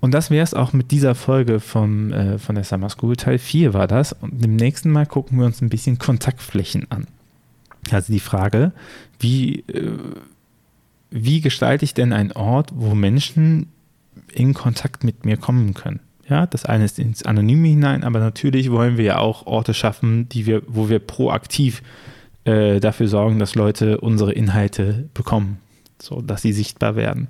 Und 0.00 0.12
das 0.12 0.30
wäre 0.30 0.42
es 0.42 0.52
auch 0.52 0.72
mit 0.72 0.90
dieser 0.90 1.14
Folge 1.14 1.60
vom, 1.60 2.12
äh, 2.12 2.38
von 2.38 2.56
der 2.56 2.64
Summer 2.64 2.90
School. 2.90 3.14
Teil 3.14 3.38
4 3.38 3.72
war 3.72 3.86
das. 3.86 4.12
Und 4.12 4.44
im 4.44 4.56
nächsten 4.56 4.90
Mal 4.90 5.06
gucken 5.06 5.38
wir 5.38 5.46
uns 5.46 5.62
ein 5.62 5.68
bisschen 5.68 5.98
Kontaktflächen 5.98 6.90
an. 6.90 7.06
Also 7.92 8.12
die 8.12 8.18
Frage, 8.18 8.72
wie, 9.20 9.60
äh, 9.68 9.92
wie 11.12 11.40
gestalte 11.40 11.84
ich 11.84 11.94
denn 11.94 12.12
einen 12.12 12.32
Ort, 12.32 12.70
wo 12.74 12.94
Menschen 12.94 13.68
in 14.32 14.54
Kontakt 14.54 15.04
mit 15.04 15.24
mir 15.24 15.36
kommen 15.36 15.74
können? 15.74 16.00
Ja, 16.28 16.46
das 16.46 16.64
eine 16.64 16.84
ist 16.84 16.98
ins 16.98 17.24
Anonyme 17.24 17.68
hinein, 17.68 18.04
aber 18.04 18.18
natürlich 18.18 18.70
wollen 18.70 18.96
wir 18.96 19.04
ja 19.04 19.18
auch 19.18 19.46
Orte 19.46 19.74
schaffen, 19.74 20.28
die 20.28 20.46
wir, 20.46 20.62
wo 20.66 20.88
wir 20.88 20.98
proaktiv 20.98 21.82
äh, 22.44 22.80
dafür 22.80 23.08
sorgen, 23.08 23.38
dass 23.38 23.54
Leute 23.54 24.00
unsere 24.00 24.32
Inhalte 24.32 25.08
bekommen, 25.14 25.58
so 26.00 26.22
dass 26.22 26.42
sie 26.42 26.52
sichtbar 26.52 26.96
werden. 26.96 27.28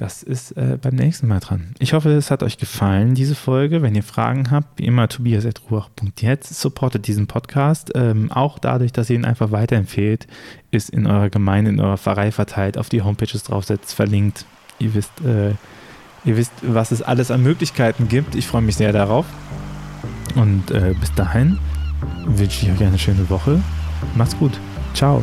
Das 0.00 0.22
ist 0.22 0.52
äh, 0.52 0.78
beim 0.80 0.94
nächsten 0.94 1.28
Mal 1.28 1.40
dran. 1.40 1.74
Ich 1.78 1.92
hoffe, 1.92 2.08
es 2.12 2.30
hat 2.30 2.42
euch 2.42 2.56
gefallen, 2.56 3.14
diese 3.14 3.34
Folge. 3.34 3.82
Wenn 3.82 3.94
ihr 3.94 4.02
Fragen 4.02 4.50
habt, 4.50 4.78
wie 4.78 4.86
immer 4.86 5.08
tobias.ruach.jetzt, 5.08 6.58
supportet 6.58 7.06
diesen 7.06 7.26
Podcast. 7.26 7.92
Ähm, 7.94 8.32
auch 8.32 8.58
dadurch, 8.58 8.92
dass 8.92 9.10
ihr 9.10 9.16
ihn 9.16 9.26
einfach 9.26 9.50
weiterempfehlt, 9.50 10.26
ist 10.70 10.88
in 10.88 11.06
eurer 11.06 11.28
Gemeinde, 11.28 11.70
in 11.70 11.80
eurer 11.80 11.98
Pfarrei 11.98 12.32
verteilt, 12.32 12.78
auf 12.78 12.88
die 12.88 13.02
Homepages 13.02 13.42
draufsetzt, 13.42 13.92
verlinkt. 13.92 14.46
Ihr 14.78 14.94
wisst, 14.94 15.20
äh, 15.20 15.50
ihr 16.24 16.38
wisst, 16.38 16.52
was 16.62 16.92
es 16.92 17.02
alles 17.02 17.30
an 17.30 17.42
Möglichkeiten 17.42 18.08
gibt. 18.08 18.34
Ich 18.36 18.46
freue 18.46 18.62
mich 18.62 18.76
sehr 18.76 18.94
darauf. 18.94 19.26
Und 20.34 20.70
äh, 20.70 20.94
bis 20.98 21.12
dahin 21.12 21.58
wünsche 22.24 22.64
ich 22.64 22.72
euch 22.72 22.82
eine 22.82 22.98
schöne 22.98 23.28
Woche. 23.28 23.60
Macht's 24.14 24.38
gut. 24.38 24.58
Ciao. 24.94 25.22